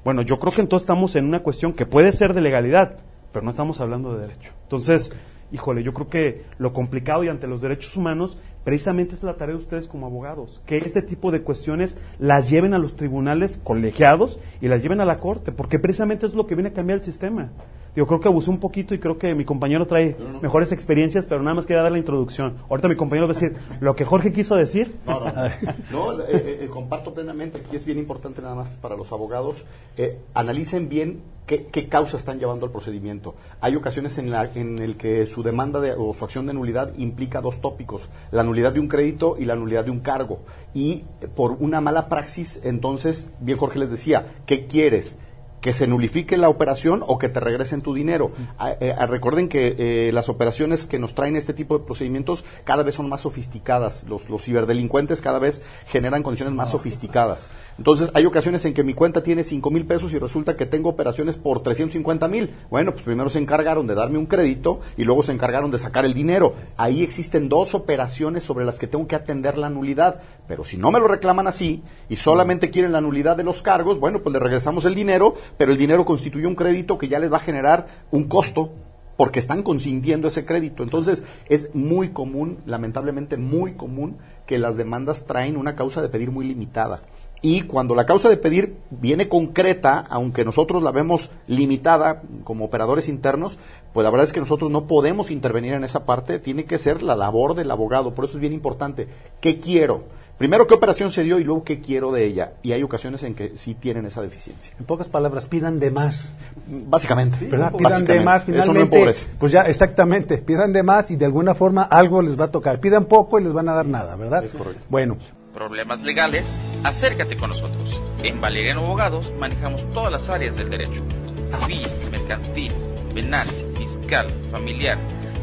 [0.03, 2.97] bueno, yo creo que entonces estamos en una cuestión que puede ser de legalidad,
[3.31, 4.51] pero no estamos hablando de derecho.
[4.63, 5.13] Entonces,
[5.51, 9.55] híjole, yo creo que lo complicado y ante los derechos humanos precisamente es la tarea
[9.55, 14.39] de ustedes como abogados, que este tipo de cuestiones las lleven a los tribunales colegiados
[14.61, 17.03] y las lleven a la corte, porque precisamente es lo que viene a cambiar el
[17.03, 17.49] sistema.
[17.93, 21.43] Yo creo que abusé un poquito y creo que mi compañero trae mejores experiencias, pero
[21.43, 22.55] nada más quería dar la introducción.
[22.69, 24.95] Ahorita mi compañero va a decir lo que Jorge quiso decir.
[25.05, 25.31] No, no,
[25.91, 27.61] no eh, eh, comparto plenamente.
[27.71, 29.65] y es bien importante nada más para los abogados.
[29.97, 33.35] Eh, analicen bien qué, qué causas están llevando al procedimiento.
[33.59, 36.93] Hay ocasiones en, la, en el que su demanda de, o su acción de nulidad
[36.97, 40.39] implica dos tópicos, la nulidad de un crédito y la nulidad de un cargo.
[40.73, 41.03] Y
[41.35, 45.17] por una mala praxis, entonces, bien Jorge les decía, ¿qué quieres?
[45.61, 48.31] Que se nulifique la operación o que te regresen tu dinero.
[48.57, 52.43] Ah, eh, ah, recuerden que eh, las operaciones que nos traen este tipo de procedimientos
[52.63, 54.05] cada vez son más sofisticadas.
[54.07, 57.47] Los, los ciberdelincuentes cada vez generan condiciones más sofisticadas.
[57.77, 60.89] Entonces, hay ocasiones en que mi cuenta tiene cinco mil pesos y resulta que tengo
[60.89, 62.53] operaciones por 350 mil.
[62.69, 66.05] Bueno, pues primero se encargaron de darme un crédito y luego se encargaron de sacar
[66.05, 66.53] el dinero.
[66.77, 70.21] Ahí existen dos operaciones sobre las que tengo que atender la nulidad.
[70.47, 73.99] Pero si no me lo reclaman así y solamente quieren la nulidad de los cargos,
[73.99, 77.31] bueno, pues le regresamos el dinero pero el dinero constituye un crédito que ya les
[77.31, 78.71] va a generar un costo
[79.17, 80.81] porque están consintiendo ese crédito.
[80.81, 86.31] Entonces, es muy común, lamentablemente muy común, que las demandas traen una causa de pedir
[86.31, 87.03] muy limitada.
[87.43, 93.07] Y cuando la causa de pedir viene concreta, aunque nosotros la vemos limitada como operadores
[93.07, 93.57] internos,
[93.93, 97.01] pues la verdad es que nosotros no podemos intervenir en esa parte, tiene que ser
[97.01, 98.13] la labor del abogado.
[98.13, 99.07] Por eso es bien importante.
[99.39, 100.03] ¿Qué quiero?
[100.41, 102.53] Primero, ¿qué operación se dio y luego qué quiero de ella?
[102.63, 104.73] Y hay ocasiones en que sí tienen esa deficiencia.
[104.79, 106.33] En pocas palabras, pidan de más.
[106.65, 107.45] Básicamente.
[107.45, 109.15] Pidan de más, finalmente.
[109.37, 110.39] pues ya, exactamente.
[110.39, 112.79] Pidan de más y de alguna forma algo les va a tocar.
[112.79, 114.43] Pidan poco y les van a dar nada, ¿verdad?
[114.43, 114.83] Es correcto.
[114.89, 115.19] Bueno.
[115.53, 118.01] Problemas legales, acércate con nosotros.
[118.23, 121.03] En Valeriano Abogados manejamos todas las áreas del derecho.
[121.43, 122.71] Civil, mercantil,
[123.13, 123.45] penal,
[123.77, 124.97] fiscal, familiar,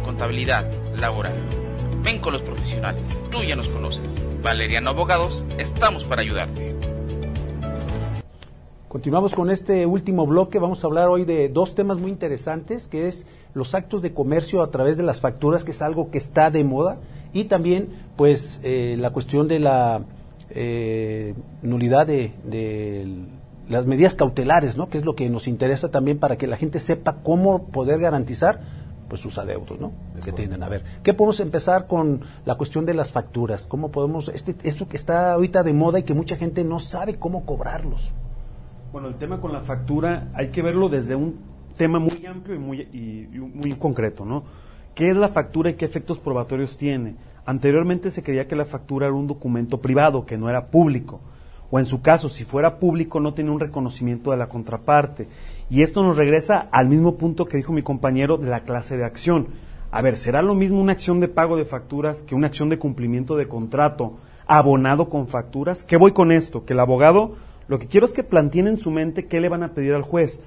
[0.04, 1.67] contabilidad, laboral
[2.02, 4.20] Ven con los profesionales, tú ya nos conoces.
[4.42, 6.76] Valeriano Abogados, estamos para ayudarte.
[8.88, 10.58] Continuamos con este último bloque.
[10.58, 14.62] Vamos a hablar hoy de dos temas muy interesantes, que es los actos de comercio
[14.62, 16.98] a través de las facturas, que es algo que está de moda,
[17.32, 20.02] y también, pues, eh, la cuestión de la
[20.50, 23.06] eh, nulidad de, de,
[23.68, 24.88] las medidas cautelares, ¿no?
[24.88, 28.60] Que es lo que nos interesa también para que la gente sepa cómo poder garantizar
[29.08, 29.92] pues sus adeudos, ¿no?
[30.24, 30.62] que tienen.
[30.62, 33.66] A ver, ¿qué podemos empezar con la cuestión de las facturas?
[33.66, 37.18] ¿Cómo podemos, este, esto que está ahorita de moda y que mucha gente no sabe
[37.18, 38.12] cómo cobrarlos?
[38.92, 41.38] Bueno, el tema con la factura hay que verlo desde un
[41.76, 44.44] tema muy amplio y muy, y muy concreto, ¿no?
[44.94, 47.16] ¿Qué es la factura y qué efectos probatorios tiene?
[47.46, 51.20] Anteriormente se creía que la factura era un documento privado, que no era público
[51.70, 55.28] o en su caso, si fuera público, no tiene un reconocimiento de la contraparte.
[55.68, 59.04] Y esto nos regresa al mismo punto que dijo mi compañero de la clase de
[59.04, 59.48] acción.
[59.90, 62.78] A ver, ¿será lo mismo una acción de pago de facturas que una acción de
[62.78, 65.84] cumplimiento de contrato abonado con facturas?
[65.84, 66.64] ¿Qué voy con esto?
[66.64, 67.36] Que el abogado,
[67.68, 70.02] lo que quiero es que planteen en su mente qué le van a pedir al
[70.02, 70.40] juez.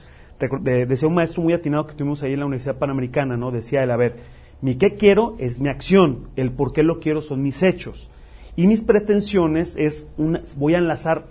[0.63, 3.51] decía un maestro muy atinado que tuvimos ahí en la Universidad Panamericana, ¿no?
[3.51, 4.17] Decía él, a ver,
[4.62, 8.12] mi qué quiero es mi acción, el por qué lo quiero son mis hechos.
[8.55, 11.25] Y mis pretensiones es, una, voy a enlazar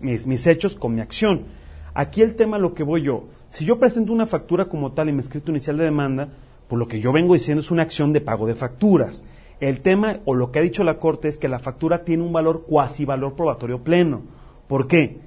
[0.00, 1.44] mis, mis, hechos con mi acción.
[1.94, 5.16] Aquí el tema lo que voy yo, si yo presento una factura como tal en
[5.16, 6.28] mi escrito inicial de demanda,
[6.68, 9.24] pues lo que yo vengo diciendo es una acción de pago de facturas.
[9.60, 12.32] El tema, o lo que ha dicho la Corte, es que la factura tiene un
[12.32, 14.22] valor cuasi valor probatorio pleno.
[14.66, 15.20] ¿Por qué?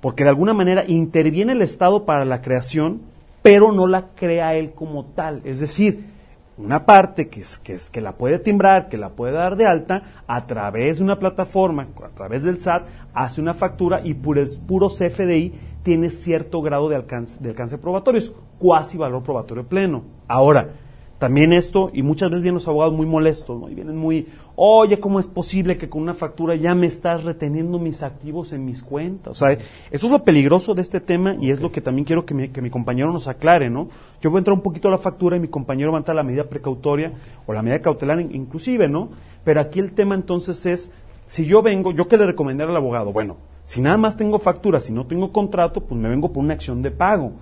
[0.00, 3.02] Porque de alguna manera interviene el Estado para la creación,
[3.42, 5.42] pero no la crea él como tal.
[5.44, 6.15] Es decir,
[6.58, 9.66] una parte que, es, que, es, que la puede timbrar, que la puede dar de
[9.66, 14.38] alta, a través de una plataforma, a través del SAT, hace una factura y por
[14.38, 19.68] el puro CFDI tiene cierto grado de alcance, de alcance probatorio, es cuasi valor probatorio
[19.68, 20.04] pleno.
[20.26, 20.70] Ahora,
[21.18, 23.70] también esto, y muchas veces vienen los abogados muy molestos, ¿no?
[23.70, 27.78] Y vienen muy, oye, ¿cómo es posible que con una factura ya me estás reteniendo
[27.78, 29.30] mis activos en mis cuentas?
[29.30, 32.26] O sea, eso es lo peligroso de este tema y es lo que también quiero
[32.26, 33.88] que mi, que mi compañero nos aclare, ¿no?
[34.20, 36.16] Yo voy a entrar un poquito a la factura y mi compañero va a entrar
[36.16, 37.12] a la medida precautoria
[37.46, 39.08] o la medida cautelar inclusive, ¿no?
[39.42, 40.92] Pero aquí el tema entonces es,
[41.28, 43.12] si yo vengo, ¿yo qué le recomendaría al abogado?
[43.12, 46.54] Bueno, si nada más tengo factura, si no tengo contrato, pues me vengo por una
[46.54, 47.32] acción de pago.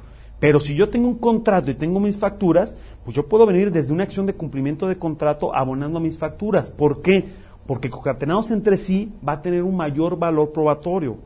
[0.44, 3.94] Pero si yo tengo un contrato y tengo mis facturas, pues yo puedo venir desde
[3.94, 6.70] una acción de cumplimiento de contrato abonando mis facturas.
[6.70, 7.24] ¿Por qué?
[7.66, 11.16] Porque concatenados entre sí va a tener un mayor valor probatorio.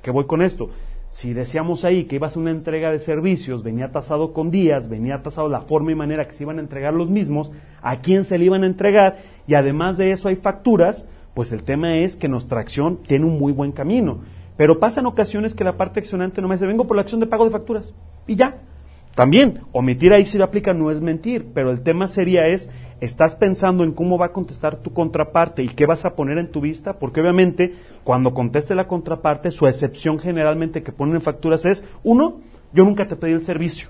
[0.00, 0.70] ¿Qué voy con esto?
[1.10, 5.22] Si decíamos ahí que iba a una entrega de servicios, venía tasado con días, venía
[5.24, 7.50] tasado la forma y manera que se iban a entregar los mismos,
[7.82, 9.16] a quién se le iban a entregar,
[9.48, 13.40] y además de eso hay facturas, pues el tema es que nuestra acción tiene un
[13.40, 14.20] muy buen camino.
[14.56, 17.26] Pero pasan ocasiones que la parte accionante no me dice, vengo por la acción de
[17.26, 17.92] pago de facturas,
[18.28, 18.67] y ya.
[19.18, 23.34] También, omitir ahí si lo aplica no es mentir, pero el tema sería es, estás
[23.34, 26.60] pensando en cómo va a contestar tu contraparte y qué vas a poner en tu
[26.60, 31.84] vista, porque obviamente cuando conteste la contraparte, su excepción generalmente que ponen en facturas es,
[32.04, 32.42] uno,
[32.72, 33.88] yo nunca te pedí el servicio.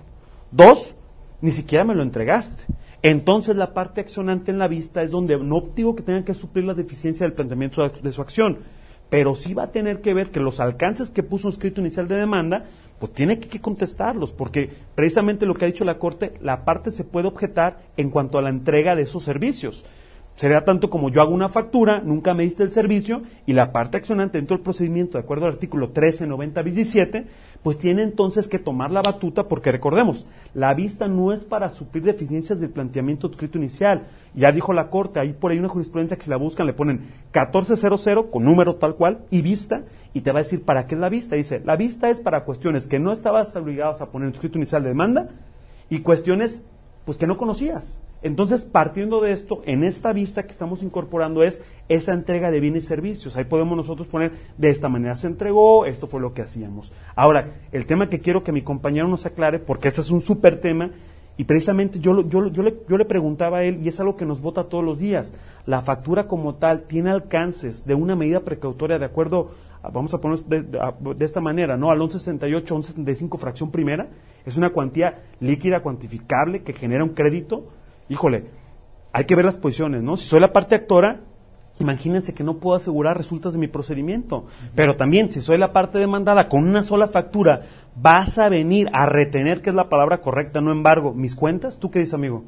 [0.51, 0.97] Dos,
[1.43, 2.65] ni siquiera me lo entregaste.
[3.03, 6.65] Entonces la parte accionante en la vista es donde no digo que tengan que suplir
[6.65, 8.61] la deficiencia del planteamiento de su acción,
[9.11, 12.09] pero sí va a tener que ver que los alcances que puso un escrito inicial
[12.09, 12.65] de demanda
[12.99, 17.05] pues tiene que, contestarlos, porque precisamente lo que ha dicho la Corte, la parte se
[17.05, 19.85] puede objetar en cuanto a la entrega de esos servicios.
[20.39, 23.97] Sería tanto como yo hago una factura, nunca me diste el servicio, y la parte
[23.97, 27.27] accionante dentro del procedimiento, de acuerdo al artículo 1390 bis 17,
[27.65, 32.05] pues tiene entonces que tomar la batuta, porque recordemos, la vista no es para suplir
[32.05, 34.07] deficiencias del planteamiento escrito inicial.
[34.33, 36.99] Ya dijo la Corte, hay por ahí una jurisprudencia que si la buscan le ponen
[37.35, 39.83] 1400 con número tal cual y vista,
[40.15, 41.35] y te va a decir para qué es la vista.
[41.35, 44.85] Dice, la vista es para cuestiones que no estabas obligados a poner en escrito inicial
[44.85, 45.31] de demanda
[45.91, 46.63] y cuestiones
[47.05, 48.01] pues que no conocías.
[48.23, 52.85] Entonces, partiendo de esto, en esta vista que estamos incorporando es esa entrega de bienes
[52.85, 53.37] y servicios.
[53.37, 56.93] Ahí podemos nosotros poner, de esta manera se entregó, esto fue lo que hacíamos.
[57.15, 60.59] Ahora, el tema que quiero que mi compañero nos aclare, porque este es un súper
[60.59, 60.91] tema,
[61.37, 64.27] y precisamente yo, yo, yo, le, yo le preguntaba a él, y es algo que
[64.27, 65.33] nos vota todos los días,
[65.67, 69.53] la factura como tal tiene alcances de una medida precautoria de acuerdo
[69.93, 71.91] vamos a poner de, de, esta manera, ¿no?
[71.91, 74.09] Al 1168, 1175 fracción primera,
[74.45, 77.69] es una cuantía líquida cuantificable que genera un crédito.
[78.09, 78.47] Híjole,
[79.13, 80.17] hay que ver las posiciones, ¿no?
[80.17, 81.21] Si soy la parte actora,
[81.81, 84.47] imagínense que no puedo asegurar resultados de mi procedimiento.
[84.75, 87.63] Pero también, si soy la parte demandada con una sola factura,
[87.95, 91.79] vas a venir a retener, que es la palabra correcta, no embargo, mis cuentas.
[91.79, 92.45] ¿Tú qué dices, amigo?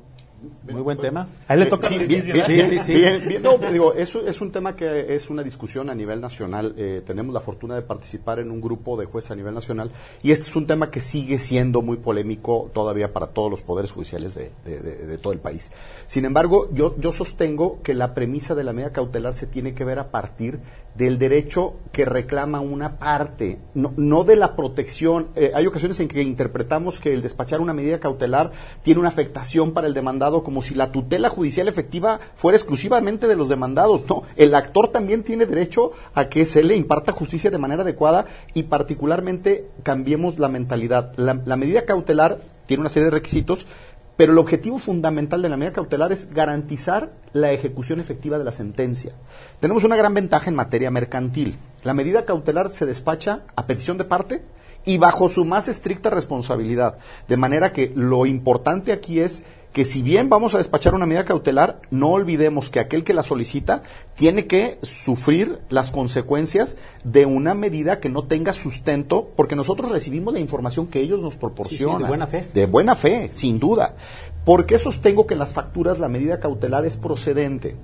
[0.71, 1.29] Muy buen tema.
[1.49, 1.89] A él le toca.
[1.89, 5.91] Sí, bien, sí, sí, bien, no, digo, eso es un tema que es una discusión
[5.91, 6.75] a nivel nacional.
[6.77, 9.91] Eh, tenemos la fortuna de participar en un grupo de jueces a nivel nacional
[10.23, 13.93] y este es un tema que sigue siendo muy polémico todavía para todos los poderes
[13.93, 15.71] judiciales de, de, todo el país.
[16.07, 19.85] Sin embargo, yo, yo sostengo que la premisa de la medida cautelar se tiene que
[19.85, 20.61] ver a partir
[20.95, 25.29] del derecho que reclama una parte, no, no de la protección.
[25.37, 28.51] Eh, hay ocasiones en que interpretamos que el despachar una medida cautelar
[28.83, 33.37] tiene una afectación para el demandado como si la tutela judicial efectiva fuera exclusivamente de
[33.37, 34.09] los demandados.
[34.09, 38.27] No, el actor también tiene derecho a que se le imparta justicia de manera adecuada
[38.55, 41.15] y particularmente cambiemos la mentalidad.
[41.17, 43.67] la medida cautelar tiene una serie de requisitos
[44.21, 48.53] pero el objetivo fundamental de la medida cautelar es garantizar la ejecución efectiva de la
[48.53, 49.15] sentencia.
[49.61, 51.57] Tenemos una gran ventaja en materia mercantil.
[51.85, 54.43] La medida cautelar se despacha a petición de parte
[54.85, 56.99] y bajo su más estricta responsabilidad.
[57.29, 59.43] De manera que lo importante aquí es
[59.73, 63.23] que si bien vamos a despachar una medida cautelar, no olvidemos que aquel que la
[63.23, 63.83] solicita
[64.17, 70.35] tiene que sufrir las consecuencias de una medida que no tenga sustento, porque nosotros recibimos
[70.35, 72.03] la información que ellos nos proporcionan.
[72.03, 72.49] de buena fe.
[72.53, 73.95] De buena fe, sin duda.
[74.45, 77.77] ¿Por qué sostengo que en las facturas la medida cautelar es procedente?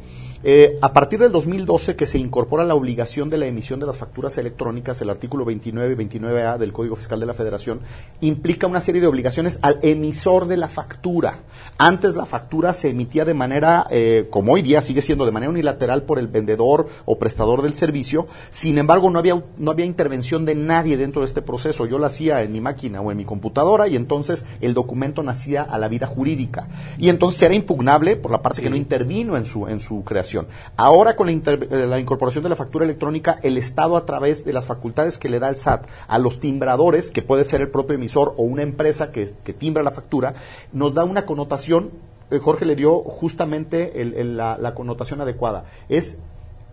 [0.49, 3.97] Eh, a partir del 2012 que se incorpora la obligación de la emisión de las
[3.97, 7.81] facturas electrónicas, el artículo 29 y 29A del Código Fiscal de la Federación,
[8.21, 11.41] implica una serie de obligaciones al emisor de la factura.
[11.79, 15.51] Antes la factura se emitía de manera, eh, como hoy día sigue siendo de manera
[15.51, 20.45] unilateral por el vendedor o prestador del servicio, sin embargo no había, no había intervención
[20.45, 21.87] de nadie dentro de este proceso.
[21.87, 25.63] Yo lo hacía en mi máquina o en mi computadora y entonces el documento nacía
[25.63, 26.69] a la vida jurídica.
[26.99, 30.36] Y entonces era impugnable por la parte que no intervino en su, en su creación.
[30.77, 34.67] Ahora con eh, la, incorporación de la factura electrónica, el Estado a través de las
[34.67, 38.35] facultades que le da el SAT a los timbradores, que puede ser el propio emisor
[38.37, 39.27] o una empresa que,
[39.59, 40.35] timbra la factura,
[40.73, 41.91] nos da una connotación,
[42.31, 46.19] eh, Jorge le dio justamente la, connotación adecuada, es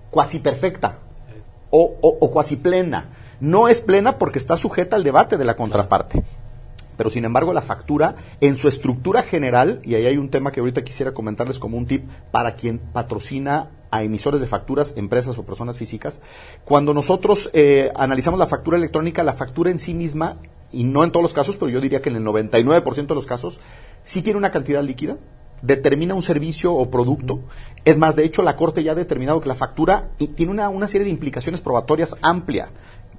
[0.09, 0.99] cuasi perfecta
[1.69, 3.09] o, o cuasi plena.
[3.39, 6.23] No es plena porque está sujeta al debate de la contraparte
[6.97, 10.59] pero sin embargo la factura en su estructura general, y ahí hay un tema que
[10.59, 15.43] ahorita quisiera comentarles como un tip para quien patrocina a emisores de facturas, empresas o
[15.43, 16.19] personas físicas,
[16.65, 20.37] cuando nosotros eh, analizamos la factura electrónica, la factura en sí misma,
[20.71, 23.27] y no en todos los casos, pero yo diría que en el 99% de los
[23.27, 23.59] casos,
[24.03, 25.17] sí tiene una cantidad líquida,
[25.61, 27.41] determina un servicio o producto.
[27.85, 30.87] Es más, de hecho, la Corte ya ha determinado que la factura tiene una, una
[30.87, 32.69] serie de implicaciones probatorias amplia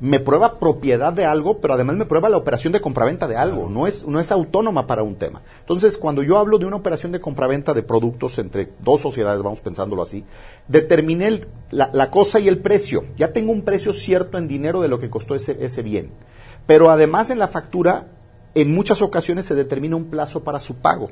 [0.00, 3.68] me prueba propiedad de algo, pero además me prueba la operación de compraventa de algo.
[3.70, 5.42] No es, no es autónoma para un tema.
[5.60, 9.60] Entonces, cuando yo hablo de una operación de compraventa de productos entre dos sociedades, vamos
[9.60, 10.24] pensándolo así,
[10.68, 13.04] determiné el- la, la cosa y el precio.
[13.16, 16.10] Ya tengo un precio cierto en dinero de lo que costó ese, ese bien.
[16.66, 18.08] Pero además en la factura,
[18.54, 21.10] en muchas ocasiones se determina un plazo para su pago.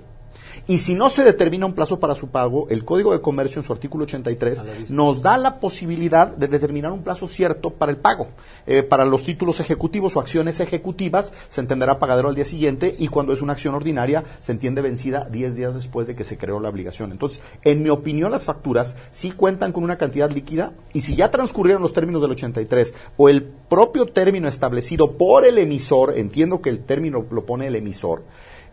[0.69, 3.65] Y si no se determina un plazo para su pago, el Código de Comercio en
[3.65, 8.29] su artículo 83 nos da la posibilidad de determinar un plazo cierto para el pago.
[8.67, 13.09] Eh, para los títulos ejecutivos o acciones ejecutivas se entenderá pagadero al día siguiente y
[13.09, 16.61] cuando es una acción ordinaria se entiende vencida 10 días después de que se creó
[16.61, 17.11] la obligación.
[17.11, 21.31] Entonces, en mi opinión, las facturas sí cuentan con una cantidad líquida y si ya
[21.31, 26.71] transcurrieron los términos del 83 o el propio término establecido por el emisor, entiendo que
[26.71, 28.23] el término lo pone el emisor,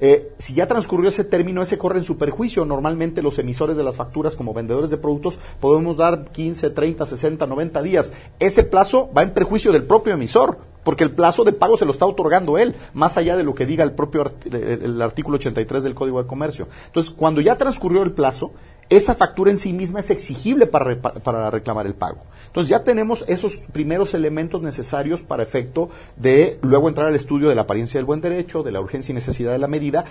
[0.02, 2.66] eh, si ya transcurrió ese término, ese corre en su perjuicio.
[2.66, 7.46] Normalmente los emisores de las facturas como vendedores de productos podemos dar 15, 30, 60,
[7.46, 8.14] 90 días.
[8.40, 11.92] Ese plazo va en perjuicio del propio emisor, porque el plazo de pago se lo
[11.92, 15.96] está otorgando él, más allá de lo que diga el propio el artículo 83 del
[15.96, 16.68] Código de Comercio.
[16.88, 18.52] Entonces, cuando ya transcurrió el plazo,
[18.90, 22.22] esa factura en sí misma es exigible para, para reclamar el pago.
[22.48, 27.56] Entonces ya tenemos esos primeros elementos necesarios para efecto de luego entrar al estudio de
[27.56, 30.06] la apariencia del buen derecho, de la urgencia y necesidad de la medida,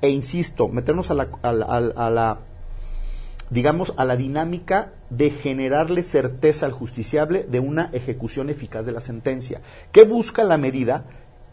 [0.00, 2.38] e insisto, meternos a la- a la
[3.50, 9.00] digamos, a la dinámica de generarle certeza al justiciable de una ejecución eficaz de la
[9.00, 9.60] sentencia.
[9.92, 11.04] ¿Qué busca la medida?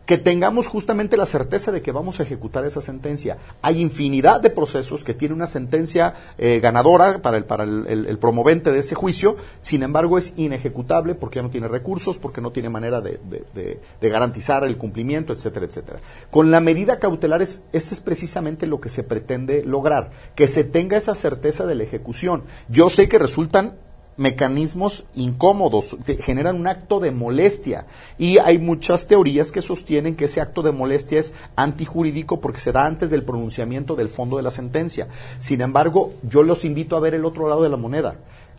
[0.06, 3.38] Que tengamos justamente la certeza de que vamos a ejecutar esa sentencia.
[3.62, 8.72] Hay infinidad de procesos que tiene una sentencia eh, ganadora para, el, para el, promovente
[8.72, 12.70] de ese juicio, sin embargo es inejecutable porque ya no tiene recursos, porque no tiene
[12.70, 16.00] manera de, de- de- de garantizar el cumplimiento, etcétera, etcétera.
[16.30, 20.64] Con la medida cautelar es, ese es precisamente lo que se pretende lograr, que se
[20.64, 22.44] tenga esa certeza de la ejecución.
[22.68, 23.76] Yo sé que resultan
[24.18, 27.86] mecanismos incómodos, generan un acto de molestia
[28.18, 32.72] y hay muchas teorías que sostienen que ese acto de molestia es antijurídico porque se
[32.72, 35.08] da antes del pronunciamiento del fondo de la sentencia.
[35.40, 38.16] Sin embargo, yo los invito a ver el otro lado de la moneda.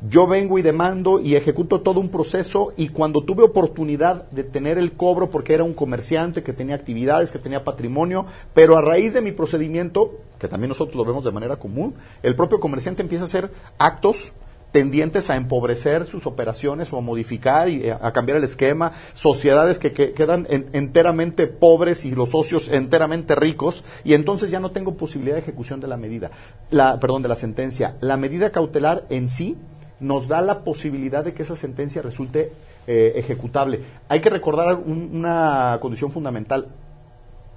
[0.08, 4.76] Yo vengo y demando y ejecuto todo un proceso y cuando tuve oportunidad de tener
[4.76, 9.14] el cobro porque era un comerciante que tenía actividades, que tenía patrimonio, pero a raíz
[9.14, 11.94] de mi procedimiento, que también nosotros lo vemos de manera común,
[12.24, 14.32] el propio comerciante empieza a hacer actos
[14.72, 19.92] tendientes a empobrecer sus operaciones o a modificar y a cambiar el esquema, sociedades que,
[19.92, 24.94] que quedan en- enteramente pobres y los socios enteramente ricos y entonces ya no tengo
[24.94, 26.30] posibilidad de ejecución de la medida,
[26.70, 27.96] la, perdón, de la sentencia.
[28.00, 29.56] La medida cautelar en sí
[30.00, 32.50] nos da la posibilidad de que esa sentencia resulte
[32.88, 33.80] eh, ejecutable.
[34.08, 36.66] Hay que recordar un- una condición fundamental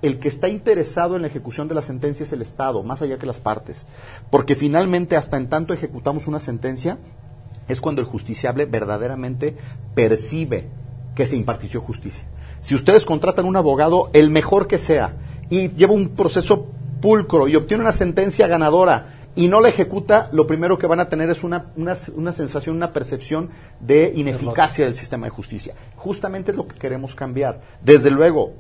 [0.05, 3.17] el que está interesado en la ejecución de la sentencia es el Estado, más allá
[3.17, 3.87] que las partes.
[4.29, 6.99] Porque finalmente, hasta en tanto ejecutamos una sentencia,
[7.67, 9.55] es cuando el justiciable verdaderamente
[9.95, 10.67] percibe
[11.15, 12.25] que se impartició justicia.
[12.61, 15.15] Si ustedes contratan un abogado, el mejor que sea,
[15.49, 16.67] y lleva un proceso
[17.01, 21.09] pulcro y obtiene una sentencia ganadora y no la ejecuta, lo primero que van a
[21.09, 23.49] tener es una, una, una sensación, una percepción
[23.79, 25.73] de ineficacia del sistema de justicia.
[25.95, 27.59] Justamente es lo que queremos cambiar.
[27.83, 28.53] Desde luego,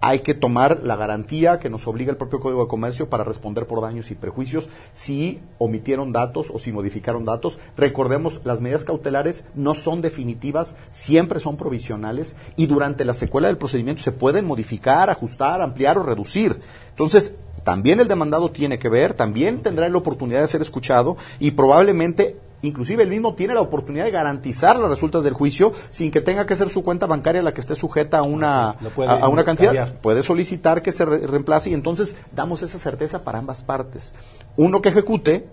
[0.00, 3.66] hay que tomar la garantía que nos obliga el propio Código de Comercio para responder
[3.66, 7.58] por daños y perjuicios si omitieron datos o si modificaron datos.
[7.76, 13.58] Recordemos, las medidas cautelares no son definitivas, siempre son provisionales y durante la secuela del
[13.58, 16.60] procedimiento se pueden modificar, ajustar, ampliar o reducir.
[16.90, 17.34] Entonces,
[17.64, 22.38] también el demandado tiene que ver, también tendrá la oportunidad de ser escuchado y probablemente
[22.62, 26.46] inclusive el mismo tiene la oportunidad de garantizar las resultas del juicio sin que tenga
[26.46, 29.74] que ser su cuenta bancaria la que esté sujeta a una, a, a una cantidad.
[29.74, 30.00] cambiar.
[30.00, 34.14] Puede solicitar que se re- reemplace y entonces damos esa certeza para ambas partes.
[34.56, 35.46] Uno que ejecute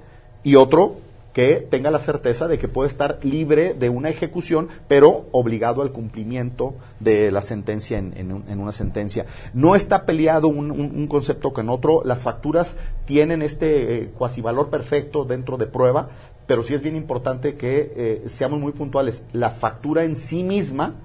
[0.43, 0.95] y otro
[1.33, 5.91] que tenga la certeza de que puede estar libre de una ejecución, pero obligado al
[5.91, 9.27] cumplimiento de la sentencia en, en un- en una sentencia.
[9.53, 12.01] No está peleado un, un- un concepto con otro.
[12.03, 16.09] Las facturas tienen este eh, cuasivalor perfecto dentro de prueba,
[16.47, 19.25] pero sí es bien importante que eh, seamos muy puntuales.
[19.33, 20.95] La factura en sí misma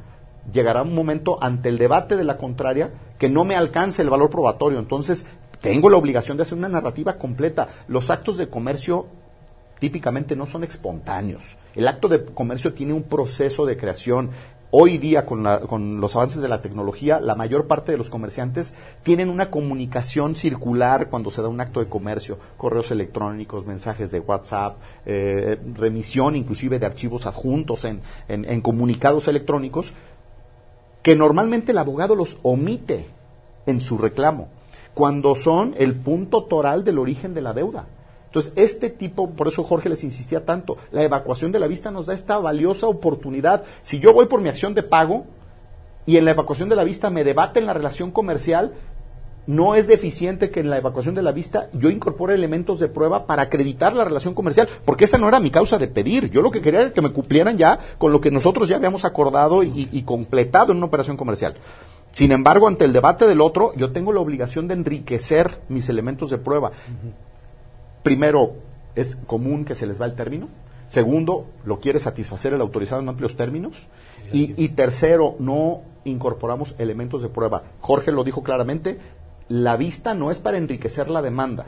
[0.53, 4.31] llegará un momento ante el debate de la contraria que no me alcance el valor
[4.31, 4.79] probatorio.
[4.79, 5.27] Entonces,
[5.61, 7.69] tengo la obligación de hacer una narrativa completa.
[7.89, 9.07] Los actos de comercio
[9.79, 11.57] típicamente no son espontáneos.
[11.75, 14.31] El acto de comercio tiene un proceso de creación.
[14.75, 18.09] Hoy día, con, la- con los avances de la tecnología, la mayor parte de los
[18.09, 24.11] comerciantes tienen una comunicación circular cuando se da un acto de comercio, correos electrónicos, mensajes
[24.11, 29.93] de WhatsApp, eh, remisión inclusive de archivos adjuntos en- en- en comunicados electrónicos,
[31.03, 33.05] que normalmente el abogado los omite
[33.67, 34.49] en su reclamo,
[34.95, 37.85] cuando son el punto toral del origen de la deuda.
[38.33, 42.07] Entonces, este tipo, por eso Jorge les insistía tanto, la evacuación de la vista nos
[42.07, 43.63] da esta valiosa oportunidad.
[43.83, 45.27] Si yo voy por mi acción de pago,
[46.07, 48.73] y en la evacuación de la vista me debaten la relación comercial,
[49.47, 53.27] no es deficiente que en la evacuación de la vista yo incorpore elementos de prueba
[53.27, 56.31] para acreditar la relación comercial, porque esa no era mi causa de pedir.
[56.31, 59.05] Yo lo que quería era que me cumplieran ya con lo que nosotros ya habíamos
[59.05, 61.57] acordado y completado en una operación comercial.
[62.13, 66.31] Sin embargo, ante el debate del otro, yo tengo la obligación de enriquecer mis elementos
[66.31, 66.73] de prueba.
[68.03, 68.55] Primero,
[68.95, 70.49] es común que se les va el término.
[70.89, 73.87] Segundo, lo quiere satisfacer el autorizado en amplios términos.
[74.33, 77.63] Y, y tercero, no incorporamos elementos de prueba.
[77.81, 78.99] Jorge lo dijo claramente,
[79.49, 81.67] la vista no es para enriquecer la demanda,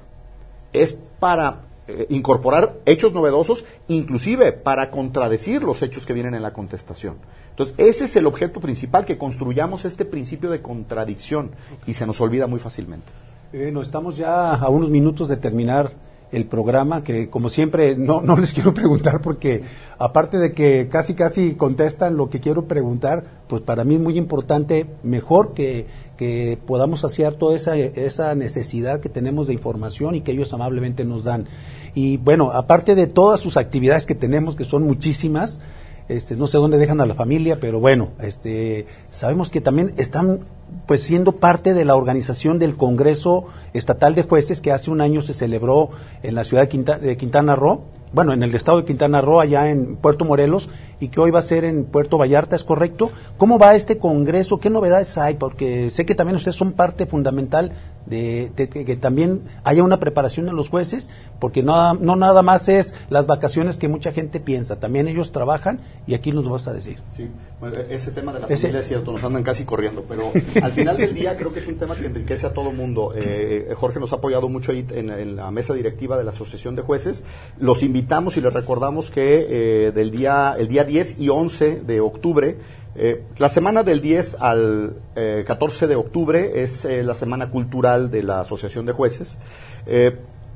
[0.72, 6.52] es para eh, incorporar hechos novedosos, inclusive para contradecir los hechos que vienen en la
[6.52, 7.16] contestación.
[7.50, 11.50] Entonces, ese es el objeto principal, que construyamos este principio de contradicción
[11.86, 13.12] y se nos olvida muy fácilmente.
[13.52, 15.92] Bueno, estamos ya a unos minutos de terminar
[16.32, 19.62] el programa, que como siempre no, no les quiero preguntar porque
[19.98, 24.18] aparte de que casi casi contestan lo que quiero preguntar, pues para mí es muy
[24.18, 30.22] importante, mejor que, que podamos saciar toda esa, esa necesidad que tenemos de información y
[30.22, 31.46] que ellos amablemente nos dan.
[31.94, 35.60] Y bueno, aparte de todas sus actividades que tenemos, que son muchísimas,
[36.08, 40.40] este, no sé dónde dejan a la familia, pero bueno, este, sabemos que también están
[40.86, 45.22] pues siendo parte de la organización del Congreso Estatal de Jueces que hace un año
[45.22, 45.90] se celebró
[46.22, 47.84] en la ciudad de, de Quintana Roo,
[48.14, 50.68] bueno, en el estado de Quintana Roo, allá en Puerto Morelos,
[51.00, 53.10] y que hoy va a ser en Puerto Vallarta, ¿es correcto?
[53.38, 54.58] ¿Cómo va este Congreso?
[54.58, 55.34] ¿Qué novedades hay?
[55.34, 57.72] Porque sé que también ustedes son parte fundamental
[58.06, 62.42] de, de, de, que también haya una preparación de los jueces, porque no, no nada
[62.42, 66.68] más es las vacaciones que mucha gente piensa, también ellos trabajan y aquí nos vas
[66.68, 66.98] a decir.
[67.16, 67.28] Sí,
[67.60, 70.32] bueno, ese tema de la ese, familia es cierto, nos andan casi corriendo, pero
[70.62, 73.12] al final del día creo que es un tema que enriquece a todo mundo.
[73.14, 76.76] Eh, Jorge nos ha apoyado mucho ahí en, en, la mesa directiva de la Asociación
[76.76, 77.24] de Jueces.
[77.58, 82.00] Los invitamos y les recordamos que eh, del día, el día 10 y 11 de
[82.00, 82.56] octubre
[82.96, 88.10] eh, la semana del 10 al eh, 14 de octubre es eh, la semana cultural
[88.10, 89.38] de la Asociación de Jueces.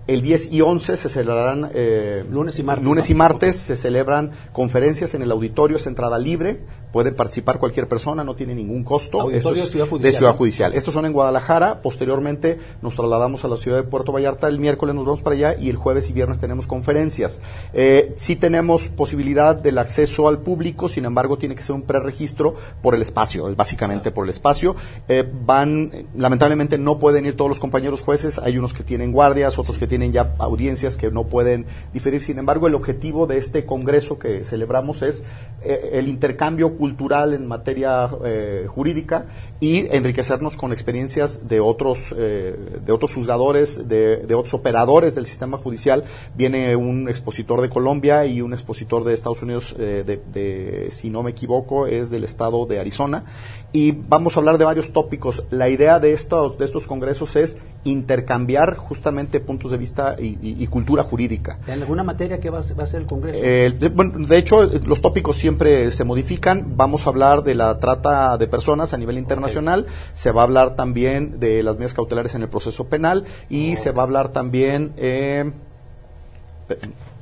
[0.08, 4.30] El 10 y 11 se celebrarán eh, lunes y martes, lunes y martes se celebran
[4.52, 6.60] conferencias en el auditorio, es entrada libre,
[6.92, 9.20] puede participar cualquier persona, no tiene ningún costo.
[9.20, 10.72] Auditorio es Ciudad Judicial, de Ciudad Judicial.
[10.72, 14.94] Estos son en Guadalajara, posteriormente nos trasladamos a la ciudad de Puerto Vallarta, el miércoles
[14.94, 17.42] nos vamos para allá y el jueves y viernes tenemos conferencias.
[17.74, 22.54] Eh, sí tenemos posibilidad del acceso al público, sin embargo tiene que ser un preregistro
[22.80, 24.74] por el espacio, básicamente por el espacio.
[25.06, 29.58] Eh, van, lamentablemente no pueden ir todos los compañeros jueces, hay unos que tienen guardias,
[29.58, 32.22] otros que tienen tienen ya audiencias que no pueden diferir.
[32.22, 35.24] Sin embargo, el objetivo de este congreso que celebramos es
[35.60, 39.26] eh, el intercambio cultural en materia eh, jurídica
[39.58, 45.26] y enriquecernos con experiencias de otros, eh, de otros juzgadores, de, de, otros operadores del
[45.26, 46.04] sistema judicial.
[46.36, 51.24] Viene un expositor de Colombia y un expositor de Estados Unidos, de, de, si no
[51.24, 53.24] me equivoco, es del estado de Arizona.
[53.70, 55.44] Y vamos a hablar de varios tópicos.
[55.50, 60.56] La idea de estos, de estos congresos es intercambiar justamente puntos de vista y, y,
[60.58, 61.58] y cultura jurídica.
[61.66, 63.40] ¿En alguna materia que va, va a ser el Congreso?
[63.42, 66.76] Eh, de, bueno, de, hecho, los tópicos siempre se modifican.
[66.76, 69.94] Vamos a hablar de la trata de personas a nivel internacional, okay.
[70.14, 73.90] se va a hablar también de las medidas cautelares en el proceso penal y se
[73.90, 74.92] va a hablar también...
[74.96, 75.50] Eh,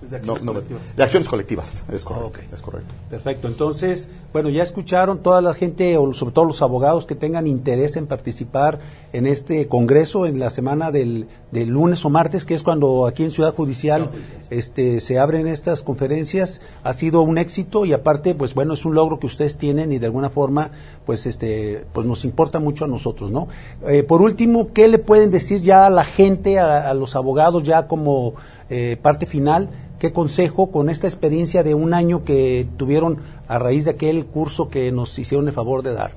[0.08, 0.96] de acciones, no, no, colectivas.
[0.96, 2.48] de acciones colectivas, es correcto, okay.
[2.52, 2.94] es correcto.
[3.10, 3.48] Perfecto.
[3.48, 7.96] Entonces, bueno, ya escucharon toda la gente, o sobre todo los abogados que tengan interés
[7.96, 8.80] en participar
[9.14, 13.24] en este congreso en la semana del, del lunes o martes, que es cuando aquí
[13.24, 14.10] en Ciudad Judicial
[14.50, 16.60] este, se abren estas conferencias.
[16.84, 19.98] Ha sido un éxito y aparte, pues bueno, es un logro que ustedes tienen y
[19.98, 20.70] de alguna forma,
[21.06, 23.48] pues este, pues nos importa mucho a nosotros, ¿no?
[23.88, 27.62] Eh, por último, ¿qué le pueden decir ya a la gente, a, a los abogados,
[27.62, 28.34] ya como
[28.68, 29.70] eh, parte final?
[29.98, 33.16] ¿Qué consejo con esta experiencia de un año que tuvieron
[33.48, 36.12] a raíz de aquel curso que nos hicieron el favor de dar?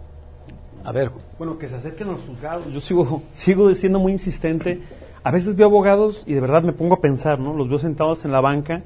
[0.84, 1.12] A ver.
[1.38, 2.72] Bueno, que se acerquen a los juzgados.
[2.72, 4.82] Yo sigo, sigo siendo muy insistente.
[5.24, 7.54] A veces veo abogados y de verdad me pongo a pensar, ¿no?
[7.54, 8.84] Los veo sentados en la banca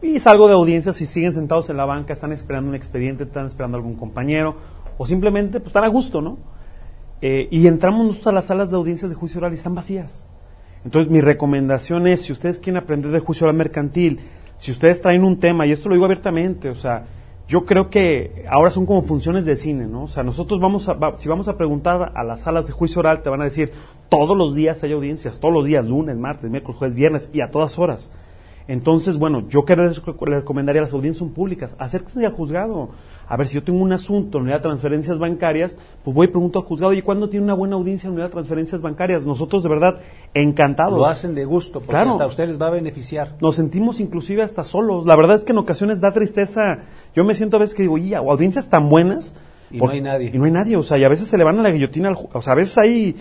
[0.00, 3.46] y salgo de audiencias y siguen sentados en la banca, están esperando un expediente, están
[3.46, 4.56] esperando algún compañero
[4.98, 6.38] o simplemente pues están a gusto, ¿no?
[7.20, 10.26] Eh, y entramos nosotros a las salas de audiencias de juicio oral y están vacías.
[10.84, 14.20] Entonces, mi recomendación es, si ustedes quieren aprender de juicio oral mercantil,
[14.58, 17.04] si ustedes traen un tema, y esto lo digo abiertamente, o sea,
[17.48, 20.04] yo creo que ahora son como funciones de cine, ¿no?
[20.04, 23.22] O sea, nosotros vamos a, si vamos a preguntar a las salas de juicio oral,
[23.22, 23.72] te van a decir,
[24.08, 27.50] todos los días hay audiencias, todos los días, lunes, martes, miércoles, jueves, viernes, y a
[27.50, 28.10] todas horas.
[28.68, 32.90] Entonces, bueno, yo que les recomendaría, las audiencias públicas, acérquense al juzgado.
[33.28, 36.30] A ver, si yo tengo un asunto en unidad de transferencias bancarias, pues voy y
[36.30, 39.24] pregunto al juzgado, ¿y cuándo tiene una buena audiencia en unidad de transferencias bancarias?
[39.24, 40.00] Nosotros, de verdad,
[40.34, 40.98] encantados.
[40.98, 42.10] Lo hacen de gusto, porque claro.
[42.10, 43.36] hasta a ustedes va a beneficiar.
[43.40, 45.06] Nos sentimos inclusive hasta solos.
[45.06, 46.78] La verdad es que en ocasiones da tristeza.
[47.14, 49.34] Yo me siento a veces que digo, y audiencias tan buenas,
[49.70, 50.30] Y no hay nadie.
[50.32, 52.08] Y no hay nadie, o sea, y a veces se le van a la guillotina,
[52.08, 53.16] al o sea, a veces hay,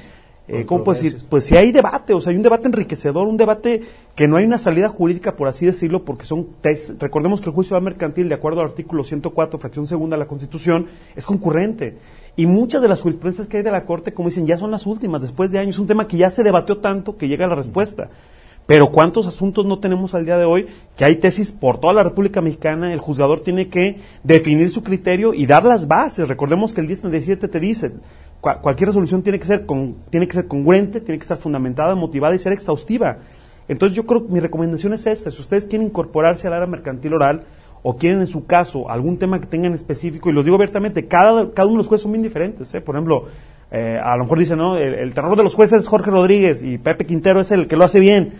[0.51, 1.17] eh, ¿cómo puedo decir?
[1.29, 3.81] Pues si hay debate, o sea, hay un debate enriquecedor, un debate
[4.15, 7.55] que no hay una salida jurídica, por así decirlo, porque son, tes- recordemos que el
[7.55, 11.97] juicio oral mercantil, de acuerdo al artículo 104, fracción segunda de la Constitución, es concurrente.
[12.35, 14.85] Y muchas de las jurisprudencias que hay de la Corte, como dicen, ya son las
[14.85, 17.49] últimas, después de años, es un tema que ya se debatió tanto que llega a
[17.49, 18.09] la respuesta.
[18.67, 20.67] Pero ¿cuántos asuntos no tenemos al día de hoy?
[20.95, 25.33] Que hay tesis por toda la República Mexicana, el juzgador tiene que definir su criterio
[25.33, 26.27] y dar las bases.
[26.27, 27.91] Recordemos que el 1037 te dice,
[28.41, 32.35] cualquier resolución tiene que ser con- tiene que ser congruente, tiene que estar fundamentada, motivada
[32.35, 33.17] y ser exhaustiva.
[33.67, 37.13] Entonces yo creo que mi recomendación es esta, si ustedes quieren incorporarse al área mercantil
[37.13, 37.43] oral
[37.83, 41.51] o quieren en su caso algún tema que tengan específico, y los digo abiertamente, cada,
[41.53, 42.73] cada uno de los jueces son bien diferentes.
[42.73, 42.81] ¿eh?
[42.81, 43.25] Por ejemplo,
[43.71, 44.75] eh, a lo mejor dicen, ¿no?
[44.77, 47.75] El, el terror de los jueces es Jorge Rodríguez y Pepe Quintero es el que
[47.77, 48.33] lo hace bien.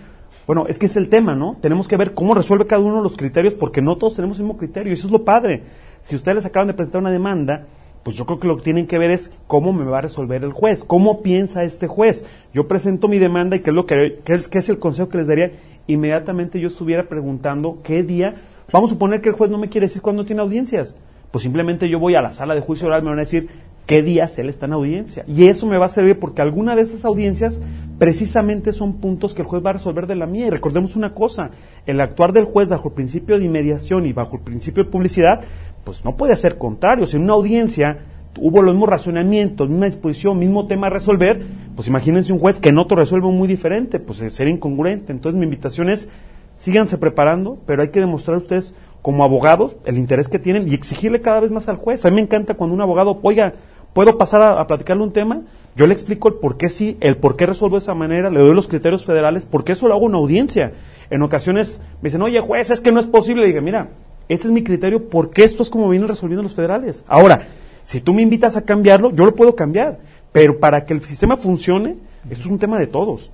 [0.48, 1.56] Bueno, es que es el tema, ¿no?
[1.62, 4.58] Tenemos que ver cómo resuelve cada uno los criterios porque no todos tenemos el mismo
[4.58, 5.64] criterio y eso es lo padre.
[6.02, 7.66] Si ustedes les acaban de presentar una demanda,
[8.04, 10.44] pues yo creo que lo que tienen que ver es cómo me va a resolver
[10.44, 12.26] el juez, cómo piensa este juez.
[12.54, 15.20] Yo presento mi demanda y qué es lo que, es, qué es el consejo que
[15.20, 15.52] les daría.
[15.88, 18.36] Inmediatamente yo estuviera preguntando qué día,
[18.72, 20.98] vamos a suponer que el juez no me quiere decir cuándo tiene audiencias.
[21.32, 23.48] Pues simplemente yo voy a la sala de juicio oral, me van a decir
[23.86, 25.24] qué días él está en audiencia.
[25.28, 27.62] Y eso me va a servir porque alguna de esas audiencias
[28.00, 30.48] precisamente son puntos que el juez va a resolver de la mía.
[30.48, 31.52] Y recordemos una cosa,
[31.86, 35.42] el actuar del juez bajo el principio de inmediación y bajo el principio de publicidad,
[35.84, 37.06] pues no puede ser contrario.
[37.06, 38.00] Si en una audiencia
[38.40, 41.42] hubo los mismos razonamientos, misma disposición, mismo tema a resolver,
[41.76, 45.12] pues imagínense un juez que en otro resuelve muy diferente, pues eh, sería incongruente.
[45.12, 46.10] Entonces mi invitación es,
[46.56, 50.74] síganse preparando, pero hay que demostrar a ustedes como abogados el interés que tienen y
[50.74, 52.06] exigirle cada vez más al juez.
[52.06, 53.54] A mí me encanta cuando un abogado, oiga,
[53.94, 55.42] ¿puedo pasar a, platicarle un tema?
[55.76, 58.40] Yo le explico el por qué sí, el por qué resuelvo de esa manera, le
[58.40, 60.74] doy los criterios federales, porque eso lo hago en audiencia.
[61.10, 63.42] En ocasiones me dicen, oye, juez, es que no es posible.
[63.42, 63.90] Le digo, mira,
[64.34, 67.04] este es mi criterio porque esto es como vienen resolviendo los federales.
[67.08, 67.48] Ahora,
[67.84, 70.00] si tú me invitas a cambiarlo, yo lo puedo cambiar,
[70.32, 71.98] pero para que el sistema funcione,
[72.30, 73.32] esto es un tema de todos.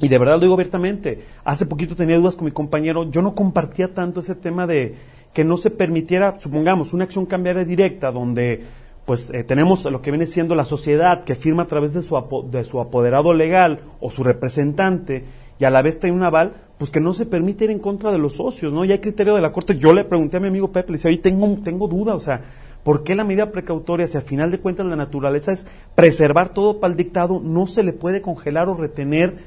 [0.00, 1.24] Y de verdad lo digo abiertamente.
[1.44, 4.94] Hace poquito tenía dudas con mi compañero, yo no compartía tanto ese tema de
[5.32, 8.64] que no se permitiera, supongamos, una acción cambiaria directa donde
[9.04, 12.16] pues eh, tenemos lo que viene siendo la sociedad que firma a través de su,
[12.16, 15.24] apo- de su apoderado legal o su representante
[15.58, 18.12] y a la vez tiene un aval, pues que no se permite ir en contra
[18.12, 18.84] de los socios, ¿no?
[18.84, 19.76] Ya hay criterio de la Corte.
[19.78, 22.42] Yo le pregunté a mi amigo Pepe, le decía, oye, tengo, tengo duda, o sea,
[22.82, 26.78] ¿por qué la medida precautoria, si al final de cuentas la naturaleza es preservar todo
[26.78, 29.38] para el dictado, no se le puede congelar o retener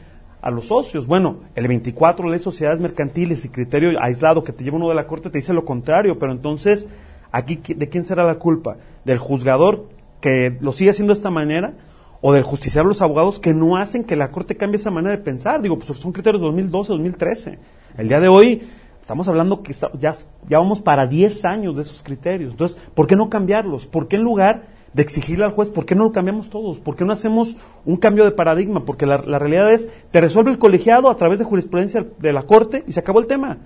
[0.42, 1.06] a los socios?
[1.06, 4.96] Bueno, el 24, ley de sociedades mercantiles y criterio aislado que te lleva uno de
[4.96, 6.88] la Corte te dice lo contrario, pero entonces,
[7.32, 8.78] aquí, ¿qui- ¿de quién será la culpa?
[9.06, 9.86] ¿Del juzgador
[10.20, 11.74] que lo sigue haciendo de esta manera?
[12.22, 15.24] O del justiciar los abogados que no hacen que la Corte cambie esa manera de
[15.24, 15.62] pensar.
[15.62, 17.60] Digo, pues son criterios 2012, 2013.
[17.98, 18.62] El día de hoy
[19.02, 20.14] estamos hablando que ya,
[20.48, 22.52] ya vamos para 10 años de esos criterios.
[22.52, 23.88] Entonces, ¿por qué no cambiarlos?
[23.88, 24.64] ¿Por qué en lugar
[24.94, 26.80] de exigirle al juez, por qué no lo cambiamos todos?
[26.80, 28.86] ¿Por qué no hacemos un cambio de paradigma?
[28.86, 32.44] Porque la, la realidad es, te resuelve el colegiado a través de jurisprudencia de la
[32.44, 33.60] Corte y se acabó el tema.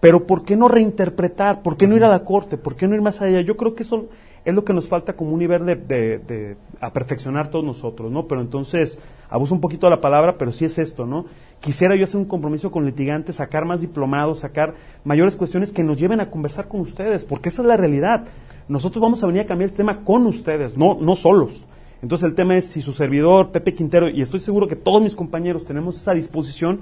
[0.00, 1.62] Pero ¿por qué no reinterpretar?
[1.62, 2.56] ¿Por qué no ir a la corte?
[2.56, 3.42] ¿Por qué no ir más allá?
[3.42, 4.06] Yo creo que eso
[4.44, 8.26] es lo que nos falta como un nivel de, de- a perfeccionar todos nosotros, ¿no?
[8.26, 11.26] Pero entonces, abuso un poquito de la palabra, pero sí es esto, ¿no?
[11.60, 14.74] Quisiera yo hacer un compromiso con litigantes, sacar más diplomados, sacar
[15.04, 18.24] mayores cuestiones que nos lleven a conversar con ustedes, porque esa es la realidad.
[18.68, 21.66] Nosotros vamos a venir a cambiar el tema con ustedes, no, no solos.
[22.02, 25.14] Entonces el tema es si su servidor, Pepe Quintero, y estoy seguro que todos mis
[25.14, 26.80] compañeros tenemos esa disposición,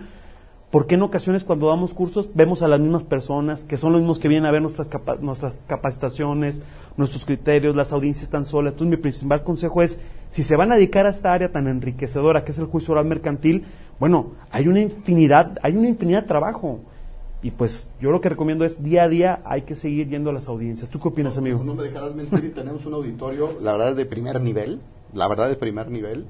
[0.70, 4.02] ¿Por qué en ocasiones cuando damos cursos vemos a las mismas personas, que son los
[4.02, 6.60] mismos que vienen a ver nuestras, capa- nuestras capacitaciones,
[6.98, 8.74] nuestros criterios, las audiencias están solas?
[8.74, 9.98] Entonces mi principal consejo es,
[10.30, 13.06] si se van a dedicar a esta área tan enriquecedora que es el juicio oral
[13.06, 13.64] mercantil,
[13.98, 16.80] bueno, hay una infinidad, hay una infinidad de trabajo.
[17.42, 20.32] Y pues yo lo que recomiendo es día a día hay que seguir yendo a
[20.34, 20.90] las audiencias.
[20.90, 21.62] ¿Tú qué opinas, amigo?
[21.64, 24.80] No me dejarás mentir y tenemos un auditorio, la verdad, de primer nivel.
[25.14, 26.26] La verdad, de primer nivel.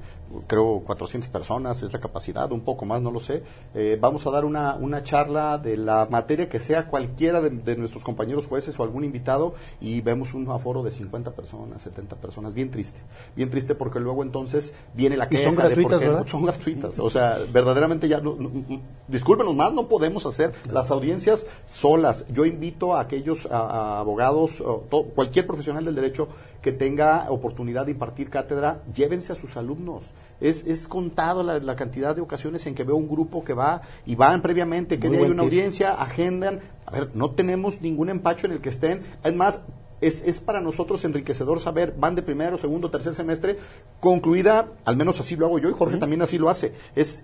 [0.47, 3.41] Creo 400 personas es la capacidad, un poco más, no lo sé.
[3.73, 7.75] Eh, vamos a dar una, una charla de la materia que sea cualquiera de, de
[7.75, 12.53] nuestros compañeros jueces o algún invitado y vemos un aforo de 50 personas, 70 personas.
[12.53, 12.99] Bien triste.
[13.35, 16.27] Bien triste porque luego entonces viene la Y queja son de por gratuitas, qué ¿verdad?
[16.27, 16.99] son gratuitas.
[16.99, 22.27] O sea, verdaderamente ya, no, no- no- discúlpenos más, no podemos hacer las audiencias solas.
[22.31, 23.57] Yo invito a aquellos a-
[23.95, 26.27] a abogados, o to- cualquier profesional del derecho
[26.61, 30.03] que tenga oportunidad de impartir cátedra, llévense a sus alumnos.
[30.41, 33.81] Es, es contado la, la cantidad de ocasiones en que veo un grupo que va
[34.05, 36.61] y van previamente, que hay una audiencia, agendan.
[36.85, 39.03] A ver, no tenemos ningún empacho en el que estén.
[39.23, 39.61] Es más,
[40.01, 43.57] es, es para nosotros enriquecedor saber, van de primero, segundo, tercer semestre,
[43.99, 46.73] concluida, al menos así lo hago yo y Jorge también así lo hace.
[46.95, 47.21] Es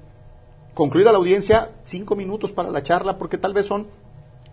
[0.74, 3.88] concluida la audiencia, cinco minutos para la charla, porque tal vez son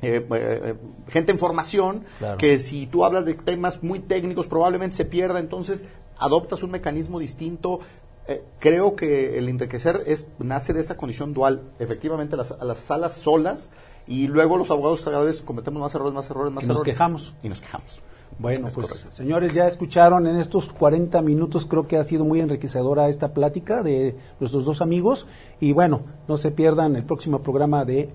[0.02, 0.74] eh, eh,
[1.08, 2.38] gente en formación, Claro.
[2.38, 5.84] que si tú hablas de temas muy técnicos probablemente se pierda, entonces
[6.18, 7.80] adoptas un mecanismo distinto.
[8.28, 13.14] Eh, creo que el enriquecer es, nace de esa condición dual, efectivamente las, las salas
[13.14, 13.70] solas
[14.06, 16.94] y luego los abogados cada vez cometemos más errores, más errores, más Y nos errores.
[16.94, 17.34] quejamos.
[17.42, 18.00] Y nos quejamos.
[18.38, 19.12] Bueno, Es pues correcto.
[19.12, 23.82] señores, ya escucharon en estos 40 minutos, creo que ha sido muy enriquecedora esta plática
[23.82, 25.26] de nuestros dos amigos.
[25.60, 28.08] Y bueno, no se pierdan el próximo programa de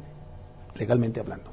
[0.76, 1.52] Legalmente Hablando.